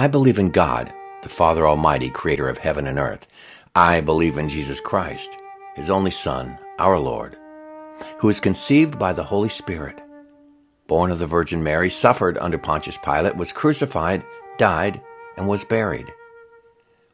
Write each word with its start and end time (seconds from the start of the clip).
I 0.00 0.08
believe 0.08 0.38
in 0.38 0.48
God, 0.48 0.90
the 1.22 1.28
Father 1.28 1.68
Almighty, 1.68 2.08
creator 2.08 2.48
of 2.48 2.56
heaven 2.56 2.86
and 2.86 2.98
earth. 2.98 3.26
I 3.74 4.00
believe 4.00 4.38
in 4.38 4.48
Jesus 4.48 4.80
Christ, 4.80 5.28
his 5.76 5.90
only 5.90 6.10
Son, 6.10 6.58
our 6.78 6.98
Lord, 6.98 7.36
who 8.16 8.28
was 8.28 8.40
conceived 8.40 8.98
by 8.98 9.12
the 9.12 9.24
Holy 9.24 9.50
Spirit, 9.50 10.00
born 10.86 11.10
of 11.10 11.18
the 11.18 11.26
Virgin 11.26 11.62
Mary, 11.62 11.90
suffered 11.90 12.38
under 12.38 12.56
Pontius 12.56 12.96
Pilate, 12.96 13.36
was 13.36 13.52
crucified, 13.52 14.24
died, 14.56 15.02
and 15.36 15.46
was 15.46 15.64
buried. 15.64 16.10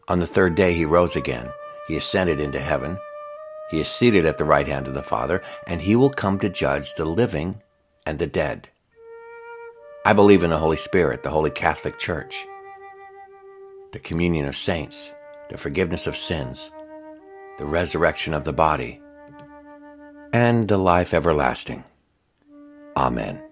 On 0.07 0.21
the 0.21 0.25
third 0.29 0.55
day 0.55 0.73
he 0.73 0.85
rose 0.85 1.17
again. 1.17 1.51
He 1.89 1.97
ascended 1.97 2.39
into 2.39 2.61
heaven. 2.61 2.99
He 3.69 3.81
is 3.81 3.89
seated 3.89 4.25
at 4.27 4.39
the 4.39 4.45
right 4.45 4.69
hand 4.69 4.87
of 4.87 4.95
the 4.95 5.03
Father, 5.03 5.43
and 5.67 5.81
he 5.81 5.97
will 5.97 6.11
come 6.11 6.39
to 6.39 6.49
judge 6.49 6.95
the 6.95 7.05
living 7.05 7.63
and 8.07 8.21
the 8.21 8.29
dead. 8.29 8.69
I 10.05 10.13
believe 10.13 10.45
in 10.45 10.51
the 10.51 10.59
Holy 10.59 10.77
Spirit, 10.77 11.25
the 11.25 11.31
Holy 11.31 11.51
Catholic 11.51 11.99
Church, 11.99 12.47
the 13.97 14.01
communion 14.01 14.47
of 14.47 14.55
saints, 14.55 15.15
the 15.49 15.57
forgiveness 15.57 16.07
of 16.07 16.15
sins, 16.15 16.71
the 17.57 17.65
resurrection 17.65 18.35
of 18.35 18.45
the 18.45 18.53
body, 18.53 19.01
and 20.35 20.69
the 20.69 20.77
life 20.77 21.15
everlasting. 21.15 21.83
Amen. 22.95 23.43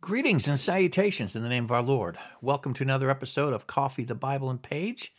Greetings 0.00 0.48
and 0.48 0.58
salutations 0.58 1.36
in 1.36 1.44
the 1.44 1.48
name 1.48 1.62
of 1.62 1.70
our 1.70 1.80
Lord. 1.80 2.18
Welcome 2.42 2.74
to 2.74 2.82
another 2.82 3.08
episode 3.08 3.52
of 3.52 3.68
Coffee, 3.68 4.02
the 4.02 4.16
Bible, 4.16 4.50
and 4.50 4.60
Page. 4.60 5.14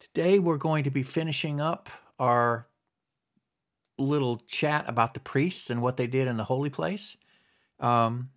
Today 0.00 0.40
we're 0.40 0.56
going 0.56 0.82
to 0.82 0.90
be 0.90 1.04
finishing 1.04 1.60
up 1.60 1.88
our 2.18 2.66
little 3.98 4.36
chat 4.46 4.84
about 4.88 5.14
the 5.14 5.20
priests 5.20 5.70
and 5.70 5.82
what 5.82 5.96
they 5.96 6.06
did 6.06 6.28
in 6.28 6.36
the 6.36 6.44
holy 6.44 6.70
place. 6.70 7.16
Um, 7.80 8.30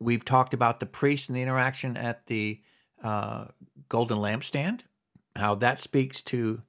we've 0.00 0.24
talked 0.24 0.54
about 0.54 0.80
the 0.80 0.86
priests 0.86 1.28
and 1.28 1.36
the 1.36 1.42
interaction 1.42 1.96
at 1.96 2.26
the 2.26 2.60
uh, 3.02 3.46
golden 3.88 4.18
lampstand, 4.18 4.80
how 5.36 5.54
that 5.56 5.78
speaks 5.78 6.22
to 6.22 6.60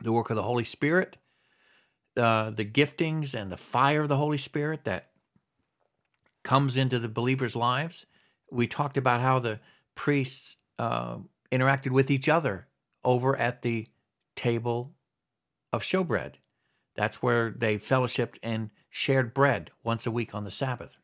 the 0.00 0.12
work 0.12 0.30
of 0.30 0.36
the 0.36 0.42
Holy 0.42 0.64
Spirit, 0.64 1.16
uh, 2.16 2.50
the 2.50 2.64
giftings 2.64 3.34
and 3.34 3.50
the 3.50 3.56
fire 3.56 4.02
of 4.02 4.08
the 4.08 4.16
Holy 4.16 4.38
Spirit 4.38 4.84
that 4.84 5.10
comes 6.42 6.76
into 6.76 6.98
the 6.98 7.08
believers' 7.08 7.56
lives. 7.56 8.06
We 8.50 8.66
talked 8.66 8.96
about 8.96 9.20
how 9.20 9.38
the 9.38 9.60
priests 9.94 10.56
uh, 10.78 11.18
interacted 11.50 11.90
with 11.90 12.10
each 12.10 12.28
other 12.28 12.66
over 13.04 13.36
at 13.36 13.62
the 13.62 13.86
table 14.36 14.92
of 15.72 15.82
showbread. 15.82 16.34
That's 16.94 17.22
where 17.22 17.50
they 17.50 17.76
fellowshipped 17.76 18.38
and 18.42 18.70
shared 18.90 19.34
bread 19.34 19.70
once 19.82 20.06
a 20.06 20.10
week 20.10 20.34
on 20.34 20.44
the 20.44 20.50
Sabbath. 20.50 20.98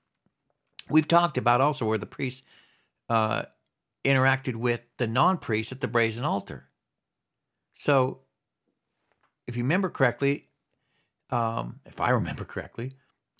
We've 0.90 1.08
talked 1.08 1.38
about 1.38 1.60
also 1.60 1.86
where 1.86 1.98
the 1.98 2.06
priests 2.06 2.42
uh, 3.08 3.44
interacted 4.04 4.56
with 4.56 4.80
the 4.98 5.06
non 5.06 5.38
priests 5.38 5.72
at 5.72 5.80
the 5.80 5.88
brazen 5.88 6.24
altar. 6.24 6.68
So, 7.74 8.20
if 9.46 9.56
you 9.56 9.62
remember 9.62 9.88
correctly, 9.88 10.48
um, 11.30 11.80
if 11.86 12.00
I 12.00 12.10
remember 12.10 12.44
correctly, 12.44 12.92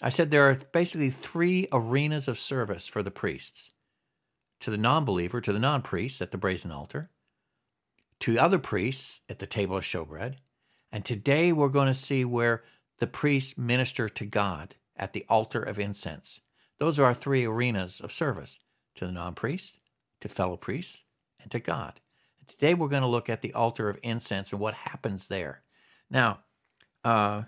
I 0.03 0.11
said 0.11 0.31
there 0.31 0.49
are 0.49 0.57
basically 0.73 1.11
three 1.11 1.69
arenas 1.73 2.29
of 2.29 2.39
service 2.39 2.87
for 2.87 3.03
the 3.03 3.11
priests 3.11 3.71
to 4.61 4.71
the 4.71 4.79
non 4.79 5.05
believer, 5.05 5.41
to 5.41 5.53
the 5.53 5.59
non 5.59 5.83
priest 5.83 6.21
at 6.21 6.31
the 6.31 6.39
brazen 6.39 6.71
altar, 6.71 7.11
to 8.21 8.39
other 8.39 8.59
priests 8.59 9.21
at 9.29 9.39
the 9.39 9.47
table 9.47 9.77
of 9.77 9.85
showbread. 9.85 10.37
And 10.91 11.05
today 11.05 11.53
we're 11.53 11.69
going 11.69 11.89
to 11.89 11.95
see 11.95 12.25
where 12.25 12.65
the 12.99 13.07
priests 13.07 13.59
minister 13.59 14.09
to 14.09 14.25
God 14.25 14.75
at 14.97 15.13
the 15.13 15.25
altar 15.29 15.63
of 15.63 15.79
incense. 15.79 16.41
Those 16.79 16.99
are 16.99 17.05
our 17.05 17.15
three 17.15 17.45
arenas 17.45 18.01
of 18.01 18.13
service 18.13 18.61
to 18.97 19.07
the 19.07 19.13
non 19.13 19.35
priests, 19.35 19.81
to 20.21 20.29
fellow 20.29 20.57
priests, 20.57 21.05
and 21.41 21.51
to 21.51 21.61
God. 21.61 22.01
And 22.41 22.49
today 22.49 22.75
we're 22.75 22.89
going 22.89 23.03
to 23.03 23.09
look 23.09 23.29
at 23.29 23.43
the 23.43 23.55
altar 23.55 23.89
of 23.89 23.99
incense 24.03 24.53
and 24.53 24.61
what 24.61 24.75
happens 24.75 25.29
there. 25.29 25.63
Now, 26.11 26.41
uh, 27.05 27.43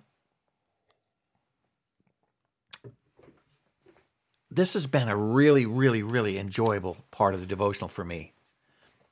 this 4.50 4.74
has 4.74 4.86
been 4.86 5.08
a 5.08 5.16
really, 5.16 5.66
really, 5.66 6.02
really 6.02 6.38
enjoyable 6.38 6.96
part 7.10 7.34
of 7.34 7.40
the 7.40 7.46
devotional 7.46 7.88
for 7.88 8.04
me. 8.04 8.32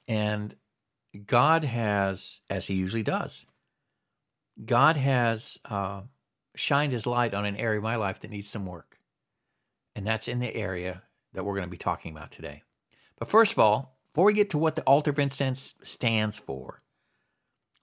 And 0.07 0.55
God 1.27 1.65
has, 1.65 2.41
as 2.51 2.67
He 2.67 2.75
usually 2.75 3.03
does, 3.03 3.47
God 4.65 4.97
has 4.97 5.59
uh, 5.65 6.03
shined 6.55 6.93
His 6.93 7.07
light 7.07 7.35
on 7.35 7.45
an 7.45 7.57
area 7.57 7.79
of 7.79 7.85
my 7.85 7.97
life 7.97 8.21
that 8.21 8.31
needs 8.31 8.49
some 8.49 8.67
work. 8.67 8.99
And 9.95 10.07
that's 10.07 10.29
in 10.29 10.39
the 10.39 10.55
area 10.55 11.03
that 11.33 11.45
we're 11.45 11.55
going 11.55 11.67
to 11.67 11.71
be 11.71 11.77
talking 11.77 12.17
about 12.17 12.31
today. 12.31 12.63
But 13.19 13.29
first 13.29 13.53
of 13.53 13.59
all, 13.59 13.99
before 14.13 14.25
we 14.27 14.33
get 14.33 14.51
to 14.51 14.59
what 14.59 14.77
the 14.77 14.83
altar 14.83 15.11
of 15.11 15.19
incense 15.19 15.75
stands 15.83 16.39
for, 16.39 16.79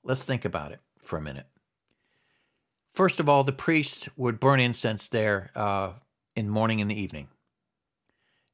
let's 0.04 0.26
think 0.26 0.46
about 0.46 0.72
it 0.72 0.80
for 1.02 1.18
a 1.18 1.22
minute. 1.22 1.48
First 2.94 3.20
of 3.20 3.28
all, 3.28 3.44
the 3.44 3.52
priests 3.52 4.08
would 4.16 4.40
burn 4.40 4.60
incense 4.60 5.10
there 5.10 5.52
uh, 5.56 5.92
in 6.36 6.50
morning 6.50 6.80
and 6.80 6.90
the 6.90 7.00
evening. 7.00 7.28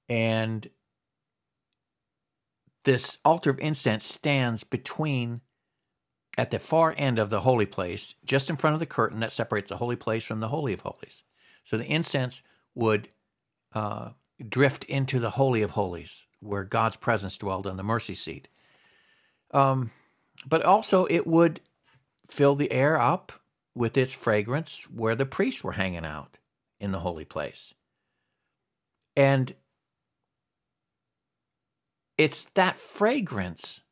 And 0.10 0.68
this 2.84 3.20
altar 3.24 3.52
of 3.52 3.60
incense 3.60 4.04
stands 4.04 4.64
between, 4.64 5.42
at 6.38 6.52
the 6.52 6.60
far 6.60 6.94
end 6.98 7.20
of 7.20 7.30
the 7.30 7.42
holy 7.42 7.66
place, 7.66 8.16
just 8.24 8.50
in 8.50 8.56
front 8.56 8.74
of 8.74 8.80
the 8.80 8.86
curtain 8.86 9.20
that 9.20 9.34
separates 9.34 9.70
the 9.70 9.78
holy 9.78 9.96
place 9.96 10.26
from 10.26 10.40
the 10.40 10.48
Holy 10.48 10.74
of 10.74 10.82
Holies. 10.82 11.24
So 11.64 11.78
the 11.78 11.86
incense 11.86 12.42
would 12.74 13.10
uh, 13.74 14.10
drift 14.48 14.84
into 14.86 15.20
the 15.20 15.32
Holy 15.32 15.62
of 15.62 15.72
Holies, 15.72 16.26
where 16.40 16.64
God's 16.64 16.96
presence 16.96 17.38
dwelled 17.38 17.68
on 17.68 17.78
the 17.78 17.84
mercy 17.84 18.16
seat. 18.16 18.48
Um, 19.52 19.92
but 20.48 20.64
also, 20.64 21.06
it 21.06 21.28
would 21.28 21.60
fill 22.28 22.56
the 22.56 22.72
air 22.72 23.00
up 23.00 23.34
with 23.76 23.98
its 23.98 24.14
fragrance 24.14 24.88
where 24.90 25.16
the 25.16 25.26
priests 25.26 25.64
were 25.64 25.74
hanging 25.74 26.06
out 26.06 26.38
in 26.80 26.92
the 26.92 27.00
holy 27.00 27.26
place. 27.26 27.74
And 29.16 29.54
it's 32.18 32.46
that 32.46 32.78
fragrance 32.78 33.84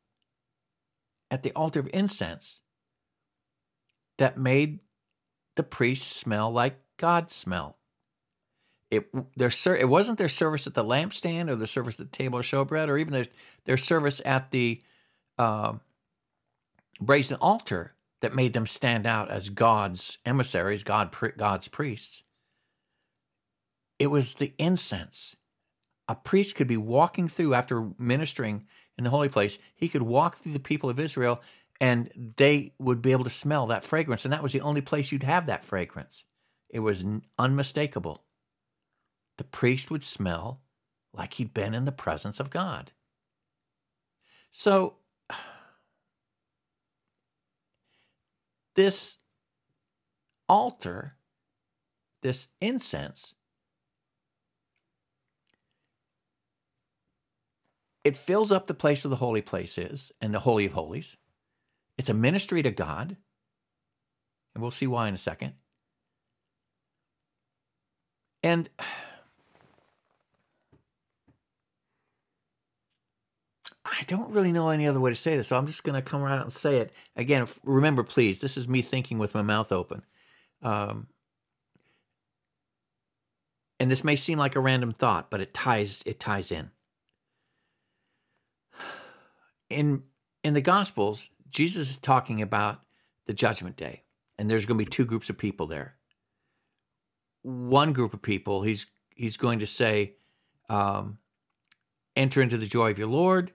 at 1.30 1.42
the 1.42 1.52
altar 1.52 1.80
of 1.80 1.88
incense 1.92 2.60
that 4.18 4.38
made 4.38 4.82
the 5.56 5.62
priests 5.62 6.14
smell 6.14 6.52
like 6.52 6.78
God 6.98 7.30
smell. 7.30 7.76
It 8.90 9.08
their 9.36 9.50
it 9.74 9.88
wasn't 9.88 10.18
their 10.18 10.28
service 10.28 10.66
at 10.66 10.74
the 10.74 10.84
lampstand 10.84 11.48
or 11.48 11.56
the 11.56 11.66
service 11.66 11.94
at 11.94 12.10
the 12.10 12.16
table 12.16 12.40
of 12.40 12.44
showbread 12.44 12.88
or 12.88 12.98
even 12.98 13.12
their, 13.12 13.26
their 13.64 13.76
service 13.76 14.20
at 14.24 14.50
the 14.50 14.82
uh, 15.38 15.74
brazen 17.00 17.38
altar 17.40 17.92
that 18.20 18.34
made 18.34 18.52
them 18.52 18.66
stand 18.66 19.06
out 19.06 19.30
as 19.30 19.48
God's 19.48 20.18
emissaries, 20.26 20.82
God 20.82 21.14
God's 21.36 21.68
priests. 21.68 22.24
It 23.98 24.08
was 24.08 24.34
the 24.34 24.52
incense 24.58 25.36
a 26.10 26.14
priest 26.16 26.56
could 26.56 26.66
be 26.66 26.76
walking 26.76 27.28
through 27.28 27.54
after 27.54 27.90
ministering 27.96 28.66
in 29.00 29.04
the 29.04 29.10
holy 29.10 29.30
place, 29.30 29.58
he 29.74 29.88
could 29.88 30.02
walk 30.02 30.36
through 30.36 30.52
the 30.52 30.60
people 30.60 30.90
of 30.90 31.00
Israel 31.00 31.40
and 31.80 32.10
they 32.36 32.74
would 32.78 33.00
be 33.00 33.12
able 33.12 33.24
to 33.24 33.30
smell 33.30 33.68
that 33.68 33.82
fragrance. 33.82 34.26
And 34.26 34.32
that 34.34 34.42
was 34.42 34.52
the 34.52 34.60
only 34.60 34.82
place 34.82 35.10
you'd 35.10 35.22
have 35.22 35.46
that 35.46 35.64
fragrance. 35.64 36.26
It 36.68 36.80
was 36.80 37.02
unmistakable. 37.38 38.24
The 39.38 39.44
priest 39.44 39.90
would 39.90 40.02
smell 40.02 40.60
like 41.14 41.32
he'd 41.34 41.54
been 41.54 41.72
in 41.72 41.86
the 41.86 41.92
presence 41.92 42.40
of 42.40 42.50
God. 42.50 42.92
So, 44.52 44.96
this 48.74 49.16
altar, 50.46 51.16
this 52.20 52.48
incense, 52.60 53.34
It 58.04 58.16
fills 58.16 58.50
up 58.50 58.66
the 58.66 58.74
place 58.74 59.04
where 59.04 59.10
the 59.10 59.16
holy 59.16 59.42
place 59.42 59.76
is 59.76 60.10
and 60.20 60.32
the 60.32 60.38
Holy 60.40 60.64
of 60.66 60.72
Holies. 60.72 61.16
It's 61.98 62.08
a 62.08 62.14
ministry 62.14 62.62
to 62.62 62.70
God. 62.70 63.16
And 64.54 64.62
we'll 64.62 64.70
see 64.70 64.86
why 64.86 65.08
in 65.08 65.14
a 65.14 65.18
second. 65.18 65.52
And 68.42 68.68
I 73.84 74.02
don't 74.06 74.30
really 74.30 74.52
know 74.52 74.70
any 74.70 74.86
other 74.86 75.00
way 75.00 75.10
to 75.10 75.16
say 75.16 75.36
this, 75.36 75.48
so 75.48 75.58
I'm 75.58 75.66
just 75.66 75.84
going 75.84 76.00
to 76.00 76.02
come 76.02 76.22
right 76.22 76.36
out 76.36 76.42
and 76.42 76.52
say 76.52 76.76
it. 76.78 76.92
Again, 77.16 77.46
remember, 77.64 78.02
please, 78.02 78.38
this 78.38 78.56
is 78.56 78.66
me 78.68 78.80
thinking 78.82 79.18
with 79.18 79.34
my 79.34 79.42
mouth 79.42 79.72
open. 79.72 80.04
Um, 80.62 81.08
and 83.78 83.90
this 83.90 84.04
may 84.04 84.16
seem 84.16 84.38
like 84.38 84.56
a 84.56 84.60
random 84.60 84.92
thought, 84.92 85.30
but 85.30 85.40
it 85.40 85.52
ties 85.52 86.02
it 86.06 86.18
ties 86.20 86.50
in 86.50 86.70
in 89.70 90.02
in 90.44 90.54
the 90.54 90.60
gospels 90.60 91.30
jesus 91.50 91.90
is 91.90 91.98
talking 91.98 92.42
about 92.42 92.82
the 93.30 93.34
judgment 93.34 93.76
day. 93.76 94.02
And 94.38 94.50
there's 94.50 94.66
going 94.66 94.76
to 94.76 94.84
be 94.84 94.90
two 94.90 95.04
groups 95.04 95.30
of 95.30 95.38
people 95.38 95.68
there. 95.68 95.94
One 97.42 97.92
group 97.92 98.12
of 98.12 98.20
people, 98.20 98.62
he's 98.62 98.86
he's 99.10 99.36
going 99.36 99.60
to 99.60 99.66
say, 99.66 100.14
um, 100.68 101.18
enter 102.16 102.42
into 102.42 102.56
the 102.56 102.66
joy 102.66 102.90
of 102.90 102.98
your 102.98 103.06
Lord. 103.06 103.52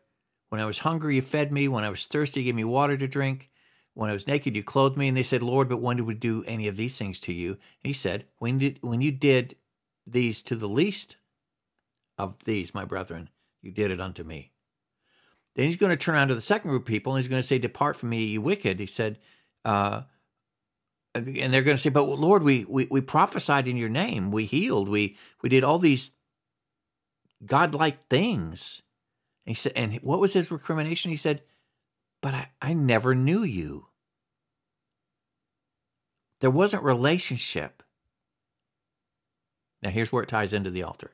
When 0.48 0.62
I 0.62 0.66
was 0.66 0.80
hungry, 0.80 1.16
you 1.16 1.22
fed 1.22 1.52
me. 1.52 1.68
When 1.68 1.84
I 1.84 1.90
was 1.90 2.06
thirsty, 2.06 2.40
you 2.40 2.46
gave 2.46 2.56
me 2.56 2.64
water 2.64 2.96
to 2.96 3.08
drink. 3.08 3.50
When 3.96 4.10
I 4.10 4.14
was 4.14 4.28
naked, 4.28 4.56
you 4.56 4.64
clothed 4.64 4.96
me. 4.96 5.10
And 5.10 5.18
they 5.18 5.24
said, 5.24 5.44
Lord, 5.44 5.68
but 5.68 5.82
when 5.82 5.98
did 5.98 6.06
we 6.06 6.14
do 6.14 6.46
any 6.48 6.70
of 6.70 6.78
these 6.78 6.98
things 6.98 7.20
to 7.22 7.34
you? 7.34 7.50
And 7.50 7.60
he 7.84 7.94
said, 7.94 8.26
when, 8.38 8.60
did, 8.60 8.80
when 8.82 9.02
you 9.02 9.12
did 9.12 9.56
these 10.08 10.42
to 10.44 10.56
the 10.56 10.70
least 10.70 11.18
of 12.18 12.46
these, 12.46 12.74
my 12.74 12.86
brethren, 12.86 13.30
you 13.62 13.72
did 13.72 13.92
it 13.92 14.00
unto 14.00 14.24
me. 14.24 14.52
Then 15.56 15.66
he's 15.66 15.78
going 15.78 15.92
to 15.92 15.98
turn 15.98 16.16
around 16.16 16.28
to 16.30 16.36
the 16.36 16.42
second 16.42 16.70
group 16.70 16.84
of 16.84 16.88
people 16.88 17.14
and 17.14 17.20
he's 17.22 17.30
going 17.30 17.42
to 17.42 17.48
say, 17.48 17.58
Depart 17.58 17.96
from 17.96 18.10
me, 18.10 18.26
you 18.26 18.42
wicked. 18.42 18.80
He 18.80 18.86
said, 18.86 19.20
uh, 19.64 20.02
and 21.14 21.54
they're 21.54 21.62
going 21.62 21.78
to 21.78 21.82
say, 21.82 21.90
But 21.90 22.04
Lord, 22.04 22.44
we, 22.44 22.66
we, 22.66 22.88
we 22.92 23.02
prophesied 23.02 23.68
in 23.68 23.78
your 23.78 23.90
name. 23.90 24.32
We 24.32 24.46
healed. 24.46 24.90
We, 24.90 25.18
we 25.42 25.50
did 25.50 25.64
all 25.64 25.80
these 25.80 26.12
godlike 27.46 28.08
things. 28.08 28.82
And 29.46 29.56
he 29.56 29.60
said, 29.60 29.74
And 29.76 29.96
what 30.02 30.20
was 30.20 30.34
his 30.34 30.52
recrimination? 30.52 31.12
He 31.12 31.18
said, 31.18 31.42
But 32.22 32.34
I, 32.34 32.50
I 32.62 32.74
never 32.74 33.16
knew 33.16 33.44
you. 33.44 33.88
There 36.42 36.52
wasn't 36.52 36.84
relationship. 36.84 37.82
Now, 39.82 39.90
here's 39.90 40.12
where 40.12 40.24
it 40.24 40.30
ties 40.30 40.52
into 40.52 40.70
the 40.70 40.84
altar. 40.84 41.12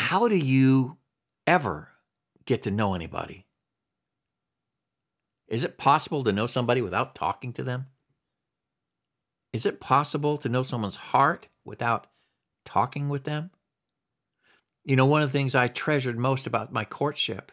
How 0.00 0.28
do 0.28 0.34
you 0.34 0.96
ever 1.46 1.90
get 2.46 2.62
to 2.62 2.70
know 2.70 2.94
anybody? 2.94 3.46
Is 5.46 5.62
it 5.62 5.78
possible 5.78 6.24
to 6.24 6.32
know 6.32 6.46
somebody 6.46 6.80
without 6.80 7.14
talking 7.14 7.52
to 7.52 7.62
them? 7.62 7.86
Is 9.52 9.66
it 9.66 9.78
possible 9.78 10.36
to 10.38 10.48
know 10.48 10.62
someone's 10.64 10.96
heart 10.96 11.48
without 11.64 12.06
talking 12.64 13.08
with 13.08 13.24
them? 13.24 13.50
You 14.84 14.96
know, 14.96 15.06
one 15.06 15.22
of 15.22 15.30
the 15.30 15.38
things 15.38 15.54
I 15.54 15.68
treasured 15.68 16.18
most 16.18 16.46
about 16.46 16.72
my 16.72 16.84
courtship 16.84 17.52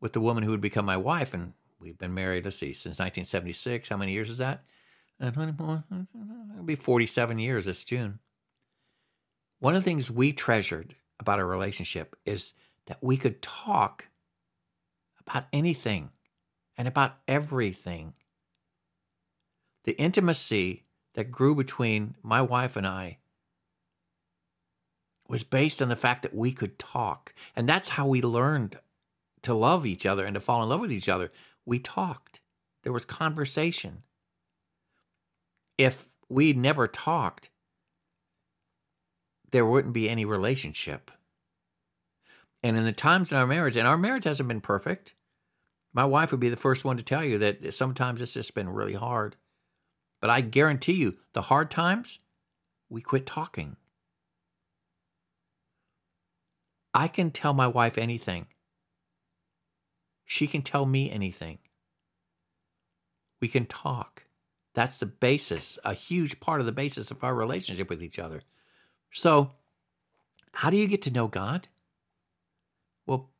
with 0.00 0.12
the 0.12 0.20
woman 0.20 0.44
who 0.44 0.52
would 0.52 0.60
become 0.62 0.86
my 0.86 0.96
wife, 0.96 1.34
and 1.34 1.52
we've 1.80 1.98
been 1.98 2.14
married, 2.14 2.44
let's 2.44 2.58
see, 2.58 2.72
since 2.72 3.00
1976. 3.00 3.88
How 3.88 3.96
many 3.96 4.12
years 4.12 4.30
is 4.30 4.38
that? 4.38 4.62
It'll 5.20 6.64
be 6.64 6.76
47 6.76 7.38
years 7.38 7.64
this 7.66 7.84
June. 7.84 8.20
One 9.58 9.74
of 9.74 9.82
the 9.82 9.90
things 9.90 10.10
we 10.10 10.32
treasured 10.32 10.94
about 11.18 11.38
our 11.38 11.46
relationship 11.46 12.16
is 12.24 12.54
that 12.86 12.98
we 13.00 13.16
could 13.16 13.42
talk 13.42 14.08
about 15.26 15.46
anything 15.52 16.10
and 16.76 16.86
about 16.86 17.16
everything. 17.26 18.14
The 19.84 19.98
intimacy 19.98 20.84
that 21.14 21.30
grew 21.30 21.54
between 21.54 22.14
my 22.22 22.42
wife 22.42 22.76
and 22.76 22.86
I 22.86 23.18
was 25.28 25.42
based 25.42 25.82
on 25.82 25.88
the 25.88 25.96
fact 25.96 26.22
that 26.22 26.34
we 26.34 26.52
could 26.52 26.78
talk. 26.78 27.34
And 27.56 27.68
that's 27.68 27.90
how 27.90 28.06
we 28.06 28.22
learned 28.22 28.78
to 29.42 29.54
love 29.54 29.86
each 29.86 30.06
other 30.06 30.24
and 30.24 30.34
to 30.34 30.40
fall 30.40 30.62
in 30.62 30.68
love 30.68 30.80
with 30.80 30.92
each 30.92 31.08
other. 31.08 31.30
We 31.64 31.78
talked, 31.78 32.40
there 32.82 32.92
was 32.92 33.04
conversation. 33.04 34.02
If 35.78 36.08
we 36.28 36.52
never 36.52 36.86
talked, 36.86 37.50
there 39.50 39.66
wouldn't 39.66 39.94
be 39.94 40.08
any 40.08 40.24
relationship. 40.24 41.10
And 42.62 42.76
in 42.76 42.84
the 42.84 42.92
times 42.92 43.30
in 43.30 43.38
our 43.38 43.46
marriage, 43.46 43.76
and 43.76 43.86
our 43.86 43.98
marriage 43.98 44.24
hasn't 44.24 44.48
been 44.48 44.60
perfect, 44.60 45.14
my 45.92 46.04
wife 46.04 46.30
would 46.30 46.40
be 46.40 46.48
the 46.48 46.56
first 46.56 46.84
one 46.84 46.96
to 46.96 47.02
tell 47.02 47.24
you 47.24 47.38
that 47.38 47.72
sometimes 47.74 48.20
it's 48.20 48.34
just 48.34 48.54
been 48.54 48.68
really 48.68 48.94
hard. 48.94 49.36
But 50.20 50.30
I 50.30 50.40
guarantee 50.40 50.94
you, 50.94 51.16
the 51.32 51.42
hard 51.42 51.70
times, 51.70 52.18
we 52.88 53.00
quit 53.02 53.26
talking. 53.26 53.76
I 56.92 57.08
can 57.08 57.30
tell 57.30 57.52
my 57.52 57.66
wife 57.66 57.98
anything. 57.98 58.46
She 60.24 60.46
can 60.46 60.62
tell 60.62 60.86
me 60.86 61.10
anything. 61.10 61.58
We 63.40 63.48
can 63.48 63.66
talk. 63.66 64.24
That's 64.74 64.98
the 64.98 65.06
basis, 65.06 65.78
a 65.84 65.94
huge 65.94 66.40
part 66.40 66.60
of 66.60 66.66
the 66.66 66.72
basis 66.72 67.10
of 67.10 67.22
our 67.22 67.34
relationship 67.34 67.88
with 67.88 68.02
each 68.02 68.18
other. 68.18 68.42
So, 69.16 69.52
how 70.52 70.68
do 70.68 70.76
you 70.76 70.86
get 70.86 71.00
to 71.02 71.10
know 71.10 71.26
God? 71.26 71.68
Well, 73.06 73.30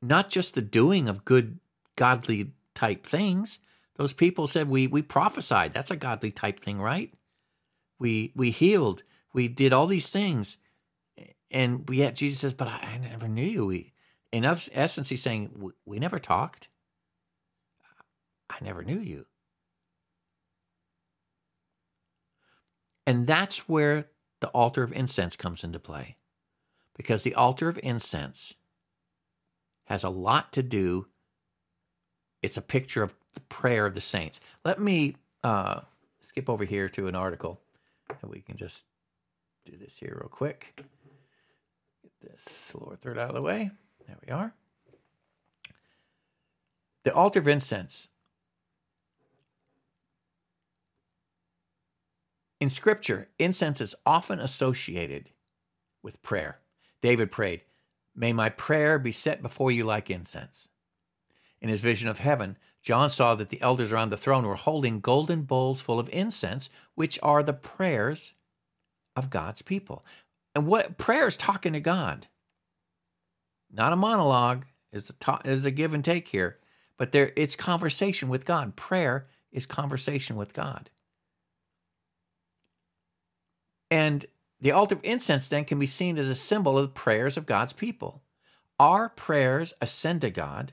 not 0.00 0.30
just 0.30 0.54
the 0.54 0.62
doing 0.62 1.06
of 1.06 1.26
good, 1.26 1.58
godly 1.96 2.52
type 2.74 3.06
things. 3.06 3.58
Those 3.96 4.14
people 4.14 4.46
said 4.46 4.70
we 4.70 4.86
we 4.86 5.02
prophesied. 5.02 5.74
That's 5.74 5.90
a 5.90 5.96
godly 5.96 6.30
type 6.30 6.58
thing, 6.58 6.80
right? 6.80 7.12
We 7.98 8.32
we 8.34 8.50
healed. 8.50 9.02
We 9.34 9.48
did 9.48 9.74
all 9.74 9.86
these 9.86 10.08
things, 10.08 10.56
and 11.50 11.86
yet 11.92 12.14
Jesus 12.14 12.40
says, 12.40 12.54
"But 12.54 12.68
I, 12.68 12.98
never 13.02 13.28
knew 13.28 13.44
you." 13.44 13.66
We, 13.66 13.92
in 14.32 14.46
essence, 14.46 15.10
he's 15.10 15.22
saying, 15.22 15.72
"We 15.84 15.98
never 15.98 16.18
talked. 16.18 16.68
I 18.48 18.56
never 18.62 18.82
knew 18.82 18.98
you." 18.98 19.26
And 23.06 23.26
that's 23.26 23.68
where 23.68 24.08
the 24.44 24.50
altar 24.50 24.82
of 24.82 24.92
incense 24.92 25.36
comes 25.36 25.64
into 25.64 25.78
play. 25.78 26.16
Because 26.94 27.22
the 27.22 27.34
altar 27.34 27.66
of 27.66 27.80
incense 27.82 28.52
has 29.86 30.04
a 30.04 30.10
lot 30.10 30.52
to 30.52 30.62
do. 30.62 31.06
It's 32.42 32.58
a 32.58 32.62
picture 32.62 33.02
of 33.02 33.14
the 33.32 33.40
prayer 33.40 33.86
of 33.86 33.94
the 33.94 34.02
saints. 34.02 34.40
Let 34.62 34.78
me 34.78 35.16
uh, 35.42 35.80
skip 36.20 36.50
over 36.50 36.66
here 36.66 36.90
to 36.90 37.08
an 37.08 37.14
article, 37.14 37.58
and 38.20 38.30
we 38.30 38.42
can 38.42 38.58
just 38.58 38.84
do 39.64 39.78
this 39.78 39.96
here 39.96 40.18
real 40.20 40.28
quick. 40.28 40.74
Get 42.02 42.12
this 42.20 42.74
lower 42.74 42.96
third 42.96 43.18
out 43.18 43.30
of 43.30 43.36
the 43.36 43.40
way. 43.40 43.70
There 44.06 44.18
we 44.26 44.30
are. 44.30 44.52
The 47.04 47.14
altar 47.14 47.38
of 47.38 47.48
incense 47.48 48.08
In 52.64 52.70
Scripture, 52.70 53.28
incense 53.38 53.82
is 53.82 53.94
often 54.06 54.40
associated 54.40 55.28
with 56.02 56.22
prayer. 56.22 56.56
David 57.02 57.30
prayed, 57.30 57.60
May 58.16 58.32
my 58.32 58.48
prayer 58.48 58.98
be 58.98 59.12
set 59.12 59.42
before 59.42 59.70
you 59.70 59.84
like 59.84 60.08
incense. 60.08 60.70
In 61.60 61.68
his 61.68 61.82
vision 61.82 62.08
of 62.08 62.20
heaven, 62.20 62.56
John 62.80 63.10
saw 63.10 63.34
that 63.34 63.50
the 63.50 63.60
elders 63.60 63.92
around 63.92 64.08
the 64.08 64.16
throne 64.16 64.46
were 64.46 64.54
holding 64.54 65.00
golden 65.00 65.42
bowls 65.42 65.82
full 65.82 65.98
of 66.00 66.08
incense, 66.08 66.70
which 66.94 67.18
are 67.22 67.42
the 67.42 67.52
prayers 67.52 68.32
of 69.14 69.28
God's 69.28 69.60
people. 69.60 70.02
And 70.54 70.66
what 70.66 70.96
prayer 70.96 71.26
is 71.26 71.36
talking 71.36 71.74
to 71.74 71.80
God? 71.80 72.28
Not 73.70 73.92
a 73.92 73.96
monologue, 73.96 74.64
is 74.90 75.12
a, 75.28 75.40
is 75.44 75.66
a 75.66 75.70
give 75.70 75.92
and 75.92 76.02
take 76.02 76.28
here, 76.28 76.60
but 76.96 77.12
there 77.12 77.30
it's 77.36 77.56
conversation 77.56 78.30
with 78.30 78.46
God. 78.46 78.74
Prayer 78.74 79.26
is 79.52 79.66
conversation 79.66 80.36
with 80.36 80.54
God. 80.54 80.88
And 83.94 84.26
the 84.60 84.72
altar 84.72 84.96
of 84.96 85.04
incense 85.04 85.46
then 85.46 85.64
can 85.64 85.78
be 85.78 85.86
seen 85.86 86.18
as 86.18 86.28
a 86.28 86.34
symbol 86.34 86.76
of 86.76 86.82
the 86.82 87.00
prayers 87.00 87.36
of 87.36 87.46
God's 87.46 87.72
people. 87.72 88.24
Our 88.80 89.08
prayers 89.08 89.72
ascend 89.80 90.22
to 90.22 90.30
God 90.30 90.72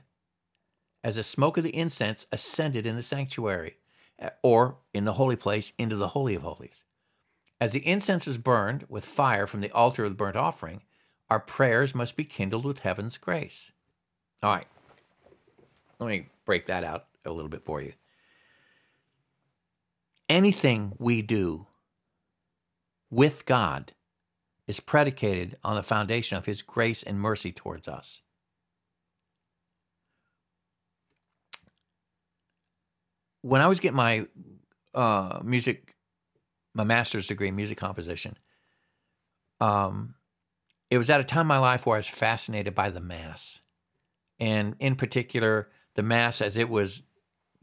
as 1.04 1.14
the 1.14 1.22
smoke 1.22 1.56
of 1.56 1.62
the 1.62 1.76
incense 1.76 2.26
ascended 2.32 2.84
in 2.84 2.96
the 2.96 3.02
sanctuary 3.02 3.76
eh, 4.18 4.30
or 4.42 4.78
in 4.92 5.04
the 5.04 5.12
holy 5.12 5.36
place 5.36 5.72
into 5.78 5.94
the 5.94 6.08
Holy 6.08 6.34
of 6.34 6.42
Holies. 6.42 6.82
As 7.60 7.70
the 7.70 7.86
incense 7.86 8.26
was 8.26 8.38
burned 8.38 8.86
with 8.88 9.06
fire 9.06 9.46
from 9.46 9.60
the 9.60 9.70
altar 9.70 10.02
of 10.02 10.10
the 10.10 10.16
burnt 10.16 10.34
offering, 10.34 10.82
our 11.30 11.38
prayers 11.38 11.94
must 11.94 12.16
be 12.16 12.24
kindled 12.24 12.64
with 12.64 12.80
heaven's 12.80 13.18
grace. 13.18 13.70
All 14.42 14.52
right. 14.52 14.66
Let 16.00 16.08
me 16.08 16.26
break 16.44 16.66
that 16.66 16.82
out 16.82 17.06
a 17.24 17.30
little 17.30 17.48
bit 17.48 17.64
for 17.64 17.80
you. 17.80 17.92
Anything 20.28 20.96
we 20.98 21.22
do 21.22 21.68
with 23.12 23.44
God 23.44 23.92
is 24.66 24.80
predicated 24.80 25.58
on 25.62 25.76
the 25.76 25.82
foundation 25.82 26.38
of 26.38 26.46
His 26.46 26.62
grace 26.62 27.02
and 27.02 27.20
mercy 27.20 27.52
towards 27.52 27.86
us. 27.86 28.22
When 33.42 33.60
I 33.60 33.68
was 33.68 33.80
getting 33.80 33.96
my 33.96 34.26
uh, 34.94 35.40
music, 35.44 35.94
my 36.74 36.84
master's 36.84 37.26
degree 37.26 37.48
in 37.48 37.56
music 37.56 37.76
composition, 37.76 38.38
um, 39.60 40.14
it 40.90 40.96
was 40.96 41.10
at 41.10 41.20
a 41.20 41.24
time 41.24 41.42
in 41.42 41.48
my 41.48 41.58
life 41.58 41.84
where 41.84 41.96
I 41.96 41.98
was 41.98 42.06
fascinated 42.06 42.74
by 42.74 42.88
the 42.88 43.00
Mass. 43.00 43.60
And 44.40 44.74
in 44.78 44.96
particular, 44.96 45.68
the 45.96 46.02
Mass 46.02 46.40
as 46.40 46.56
it 46.56 46.70
was 46.70 47.02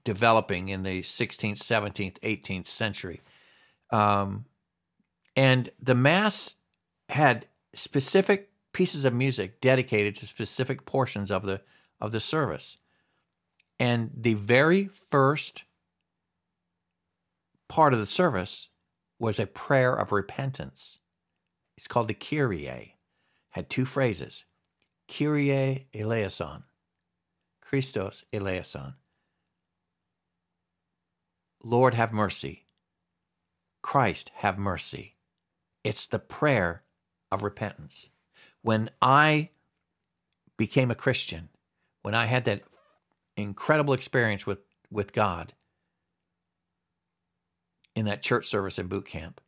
developing 0.03 0.69
in 0.69 0.83
the 0.83 1.01
16th, 1.01 1.57
17th, 1.57 2.19
18th 2.19 2.67
century. 2.67 3.21
Um, 3.89 4.45
and 5.39 5.69
the 5.81 5.95
Mass 5.95 6.55
had 7.07 7.45
specific 7.73 8.49
pieces 8.73 9.05
of 9.05 9.13
music 9.13 9.61
dedicated 9.61 10.13
to 10.15 10.25
specific 10.25 10.85
portions 10.85 11.31
of 11.31 11.43
the 11.43 11.61
of 12.01 12.11
the 12.11 12.19
service. 12.19 12.75
And 13.79 14.11
the 14.13 14.33
very 14.33 14.87
first 14.87 15.63
part 17.69 17.93
of 17.93 17.99
the 17.99 18.05
service 18.05 18.67
was 19.17 19.39
a 19.39 19.47
prayer 19.47 19.93
of 19.93 20.11
repentance. 20.11 20.99
It's 21.77 21.87
called 21.87 22.09
the 22.09 22.13
Kyrie. 22.13 22.97
Had 23.51 23.69
two 23.69 23.85
phrases 23.85 24.43
Kyrie 25.07 25.87
eleison, 25.93 26.63
Christos 27.61 28.25
eleison. 28.33 28.95
Lord, 31.63 31.93
have 31.93 32.11
mercy. 32.11 32.65
Christ, 33.81 34.31
have 34.35 34.57
mercy. 34.57 35.15
It's 35.83 36.07
the 36.07 36.19
prayer 36.19 36.83
of 37.31 37.43
repentance. 37.43 38.09
When 38.61 38.89
I 39.01 39.49
became 40.57 40.91
a 40.91 40.95
Christian, 40.95 41.49
when 42.01 42.15
I 42.15 42.25
had 42.25 42.45
that 42.45 42.63
incredible 43.37 43.93
experience 43.93 44.45
with, 44.45 44.59
with 44.91 45.13
God 45.13 45.53
in 47.95 48.05
that 48.05 48.21
church 48.21 48.47
service 48.47 48.77
in 48.77 48.87
boot 48.87 49.05
camp, 49.05 49.41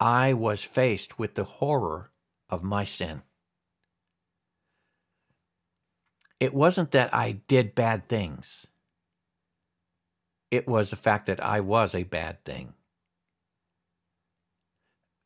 I 0.00 0.32
was 0.32 0.62
faced 0.62 1.18
with 1.18 1.34
the 1.34 1.44
horror 1.44 2.10
of 2.48 2.62
my 2.62 2.84
sin. 2.84 3.22
It 6.38 6.54
wasn't 6.54 6.92
that 6.92 7.12
I 7.12 7.32
did 7.32 7.74
bad 7.74 8.08
things. 8.08 8.68
It 10.50 10.68
was 10.68 10.90
the 10.90 10.96
fact 10.96 11.26
that 11.26 11.42
I 11.44 11.60
was 11.60 11.94
a 11.94 12.04
bad 12.04 12.44
thing. 12.44 12.74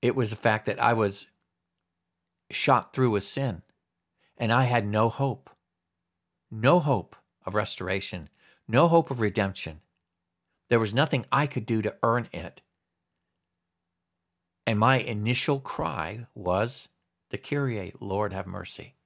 It 0.02 0.16
was 0.16 0.30
the 0.30 0.36
fact 0.36 0.66
that 0.66 0.82
I 0.82 0.92
was 0.92 1.28
shot 2.50 2.92
through 2.92 3.10
with 3.10 3.24
sin 3.24 3.62
and 4.36 4.52
I 4.52 4.64
had 4.64 4.86
no 4.86 5.08
hope. 5.08 5.48
No 6.50 6.80
hope 6.80 7.16
of 7.46 7.54
restoration, 7.54 8.28
no 8.68 8.88
hope 8.88 9.10
of 9.10 9.20
redemption. 9.20 9.80
There 10.68 10.80
was 10.80 10.92
nothing 10.92 11.24
I 11.32 11.46
could 11.46 11.64
do 11.64 11.80
to 11.80 11.96
earn 12.02 12.28
it. 12.32 12.60
And 14.66 14.78
my 14.78 14.98
initial 14.98 15.60
cry 15.60 16.26
was 16.34 16.88
the 17.30 17.38
Kyrie, 17.38 17.94
Lord 18.00 18.32
have 18.32 18.46
mercy. 18.46 18.96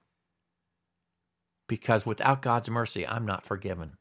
Because 1.68 2.04
without 2.04 2.42
God's 2.42 2.68
mercy, 2.68 3.06
I'm 3.06 3.26
not 3.26 3.46
forgiven. 3.46 3.96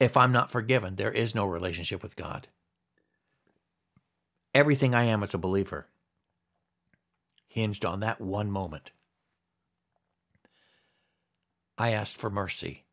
If 0.00 0.16
I'm 0.16 0.32
not 0.32 0.50
forgiven, 0.50 0.96
there 0.96 1.12
is 1.12 1.34
no 1.34 1.44
relationship 1.44 2.02
with 2.02 2.16
God. 2.16 2.48
Everything 4.54 4.94
I 4.94 5.04
am 5.04 5.22
as 5.22 5.34
a 5.34 5.38
believer 5.38 5.88
hinged 7.48 7.84
on 7.84 8.00
that 8.00 8.20
one 8.20 8.50
moment. 8.50 8.92
I 11.76 11.90
asked 11.90 12.18
for 12.18 12.30
mercy. 12.30 12.84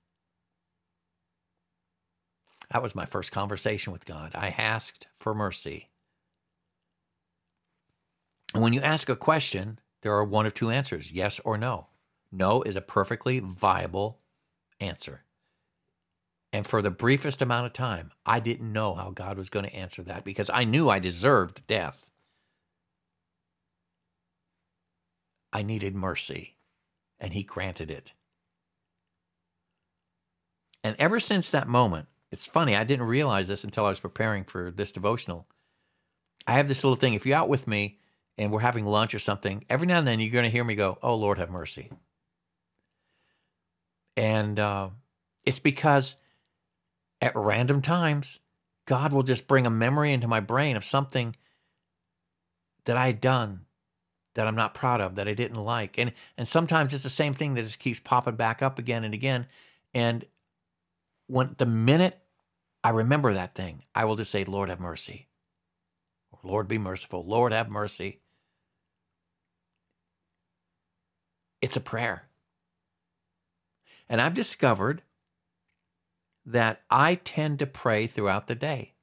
That 2.72 2.82
was 2.82 2.96
my 2.96 3.06
first 3.06 3.32
conversation 3.32 3.92
with 3.94 4.06
God. 4.06 4.32
I 4.34 4.56
asked 4.58 5.08
for 5.18 5.36
mercy. 5.36 5.90
And 8.54 8.64
when 8.64 8.74
you 8.74 8.82
ask 8.82 9.10
a 9.10 9.16
question, 9.16 9.80
there 10.02 10.14
are 10.14 10.24
one 10.24 10.46
of 10.46 10.54
two 10.54 10.72
answers 10.72 11.12
yes 11.12 11.40
or 11.42 11.58
no. 11.58 11.88
No 12.32 12.62
is 12.62 12.76
a 12.76 12.82
perfectly 12.82 13.40
viable 13.40 14.20
answer. 14.80 15.24
And 16.54 16.68
for 16.68 16.82
the 16.82 16.92
briefest 16.92 17.42
amount 17.42 17.68
of 17.68 17.74
time, 17.74 18.12
I 18.26 18.40
didn't 18.40 18.74
know 18.74 18.94
how 18.94 19.12
God 19.12 19.38
was 19.38 19.50
going 19.50 19.66
to 19.66 19.76
answer 19.76 20.04
that 20.04 20.26
because 20.26 20.50
I 20.54 20.66
knew 20.66 20.90
I 20.90 21.00
deserved 21.00 21.66
death. 21.66 22.10
I 25.54 25.64
needed 25.64 25.96
mercy, 25.96 26.56
and 27.20 27.34
He 27.34 27.44
granted 27.44 27.90
it. 27.90 28.14
And 30.84 30.96
ever 31.00 31.20
since 31.20 31.52
that 31.52 31.68
moment, 31.68 32.08
it's 32.32 32.48
funny, 32.48 32.76
I 32.76 32.84
didn't 32.84 33.06
realize 33.06 33.48
this 33.48 33.64
until 33.64 33.86
I 33.86 33.90
was 33.90 34.00
preparing 34.00 34.44
for 34.46 34.72
this 34.72 34.92
devotional. 34.92 35.48
I 36.48 36.54
have 36.54 36.68
this 36.68 36.84
little 36.84 36.96
thing. 36.96 37.14
If 37.14 37.26
you're 37.26 37.38
out 37.38 37.50
with 37.50 37.68
me 37.68 38.00
and 38.38 38.52
we're 38.52 38.62
having 38.62 38.86
lunch 38.86 39.14
or 39.14 39.20
something, 39.20 39.66
every 39.70 39.86
now 39.86 40.00
and 40.00 40.08
then 40.08 40.20
you're 40.20 40.32
going 40.32 40.46
to 40.46 40.50
hear 40.50 40.64
me 40.64 40.76
go, 40.76 40.98
Oh, 41.04 41.16
Lord, 41.16 41.38
have 41.38 41.52
mercy. 41.52 41.92
And 44.18 44.60
uh, 44.60 44.90
it's 45.46 45.60
because 45.60 46.16
at 47.22 47.36
random 47.36 47.82
times, 47.82 48.40
God 48.86 49.14
will 49.14 49.24
just 49.24 49.48
bring 49.48 49.66
a 49.66 49.70
memory 49.70 50.12
into 50.12 50.28
my 50.28 50.40
brain 50.40 50.76
of 50.76 50.84
something 50.84 51.36
that 52.86 52.98
I 52.98 53.06
had 53.06 53.22
done 53.22 53.66
that 54.34 54.48
I'm 54.48 54.56
not 54.56 54.74
proud 54.74 55.02
of, 55.02 55.16
that 55.16 55.28
I 55.28 55.34
didn't 55.34 55.62
like. 55.62 55.98
And 55.98 56.14
and 56.38 56.48
sometimes 56.48 56.94
it's 56.94 57.04
the 57.04 57.10
same 57.10 57.34
thing 57.34 57.54
that 57.54 57.64
just 57.64 57.80
keeps 57.80 58.00
popping 58.00 58.36
back 58.36 58.62
up 58.62 58.80
again 58.80 59.04
and 59.04 59.14
again. 59.14 59.46
And 59.94 60.26
when 61.28 61.56
the 61.58 61.66
minute 61.66 62.18
I 62.84 62.90
remember 62.90 63.34
that 63.34 63.56
thing, 63.56 63.84
I 63.94 64.06
will 64.06 64.16
just 64.16 64.32
say, 64.32 64.44
Lord 64.44 64.70
have 64.70 64.80
mercy. 64.80 65.28
Or 66.32 66.40
Lord 66.44 66.68
be 66.68 66.78
merciful. 66.78 67.24
Lord 67.26 67.52
have 67.52 67.70
mercy. 67.70 68.22
It's 71.62 71.78
a 71.78 71.82
prayer. 71.82 72.24
And 74.10 74.20
I've 74.20 74.34
discovered 74.34 75.04
that 76.46 76.82
I 76.90 77.16
tend 77.16 77.60
to 77.60 77.68
pray 77.68 78.08
throughout 78.08 78.48
the 78.48 78.56
day. 78.56 78.94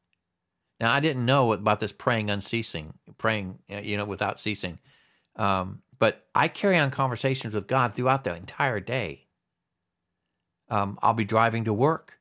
Now, 0.80 0.92
I 0.92 1.00
didn't 1.00 1.26
know 1.26 1.52
about 1.52 1.80
this 1.80 1.92
praying 1.92 2.30
unceasing, 2.30 2.94
praying, 3.16 3.58
uh, 3.70 3.78
you 3.78 3.96
know, 3.96 4.04
without 4.04 4.38
ceasing. 4.38 4.78
Um, 5.36 5.82
but 5.98 6.26
I 6.34 6.48
carry 6.48 6.76
on 6.78 6.90
conversations 6.90 7.54
with 7.54 7.66
God 7.66 7.94
throughout 7.94 8.24
the 8.24 8.34
entire 8.34 8.80
day. 8.80 9.26
Um, 10.68 10.98
I'll 11.02 11.14
be 11.14 11.24
driving 11.24 11.64
to 11.64 11.72
work, 11.72 12.20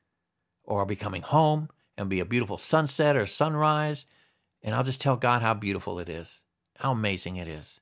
or 0.64 0.80
I'll 0.80 0.86
be 0.86 0.96
coming 0.96 1.22
home, 1.22 1.68
and 1.96 2.08
be 2.08 2.20
a 2.20 2.24
beautiful 2.24 2.58
sunset 2.58 3.16
or 3.16 3.26
sunrise, 3.26 4.06
and 4.62 4.74
I'll 4.74 4.84
just 4.84 5.00
tell 5.00 5.16
God 5.16 5.42
how 5.42 5.54
beautiful 5.54 5.98
it 5.98 6.08
is, 6.08 6.42
how 6.78 6.92
amazing 6.92 7.36
it 7.36 7.48
is. 7.48 7.80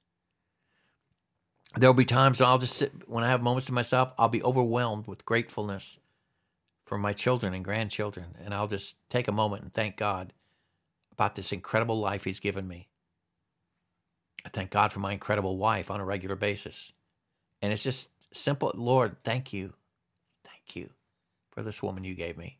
There'll 1.76 1.94
be 1.94 2.06
times 2.06 2.40
when 2.40 2.48
I'll 2.48 2.58
just 2.58 2.76
sit, 2.76 3.08
when 3.08 3.24
I 3.24 3.28
have 3.28 3.42
moments 3.42 3.66
to 3.66 3.72
myself, 3.72 4.12
I'll 4.18 4.28
be 4.28 4.42
overwhelmed 4.42 5.06
with 5.06 5.26
gratefulness 5.26 5.98
for 6.86 6.96
my 6.96 7.12
children 7.12 7.52
and 7.52 7.64
grandchildren. 7.64 8.36
And 8.42 8.54
I'll 8.54 8.68
just 8.68 9.08
take 9.10 9.28
a 9.28 9.32
moment 9.32 9.62
and 9.62 9.74
thank 9.74 9.96
God 9.96 10.32
about 11.12 11.34
this 11.34 11.52
incredible 11.52 11.98
life 11.98 12.24
He's 12.24 12.40
given 12.40 12.66
me. 12.66 12.88
I 14.44 14.48
thank 14.48 14.70
God 14.70 14.92
for 14.92 15.00
my 15.00 15.12
incredible 15.12 15.58
wife 15.58 15.90
on 15.90 16.00
a 16.00 16.04
regular 16.04 16.36
basis. 16.36 16.92
And 17.60 17.72
it's 17.72 17.82
just 17.82 18.10
simple 18.32 18.72
Lord, 18.74 19.16
thank 19.24 19.52
you. 19.52 19.74
Thank 20.44 20.76
you 20.76 20.90
for 21.50 21.62
this 21.62 21.82
woman 21.82 22.04
you 22.04 22.14
gave 22.14 22.38
me. 22.38 22.58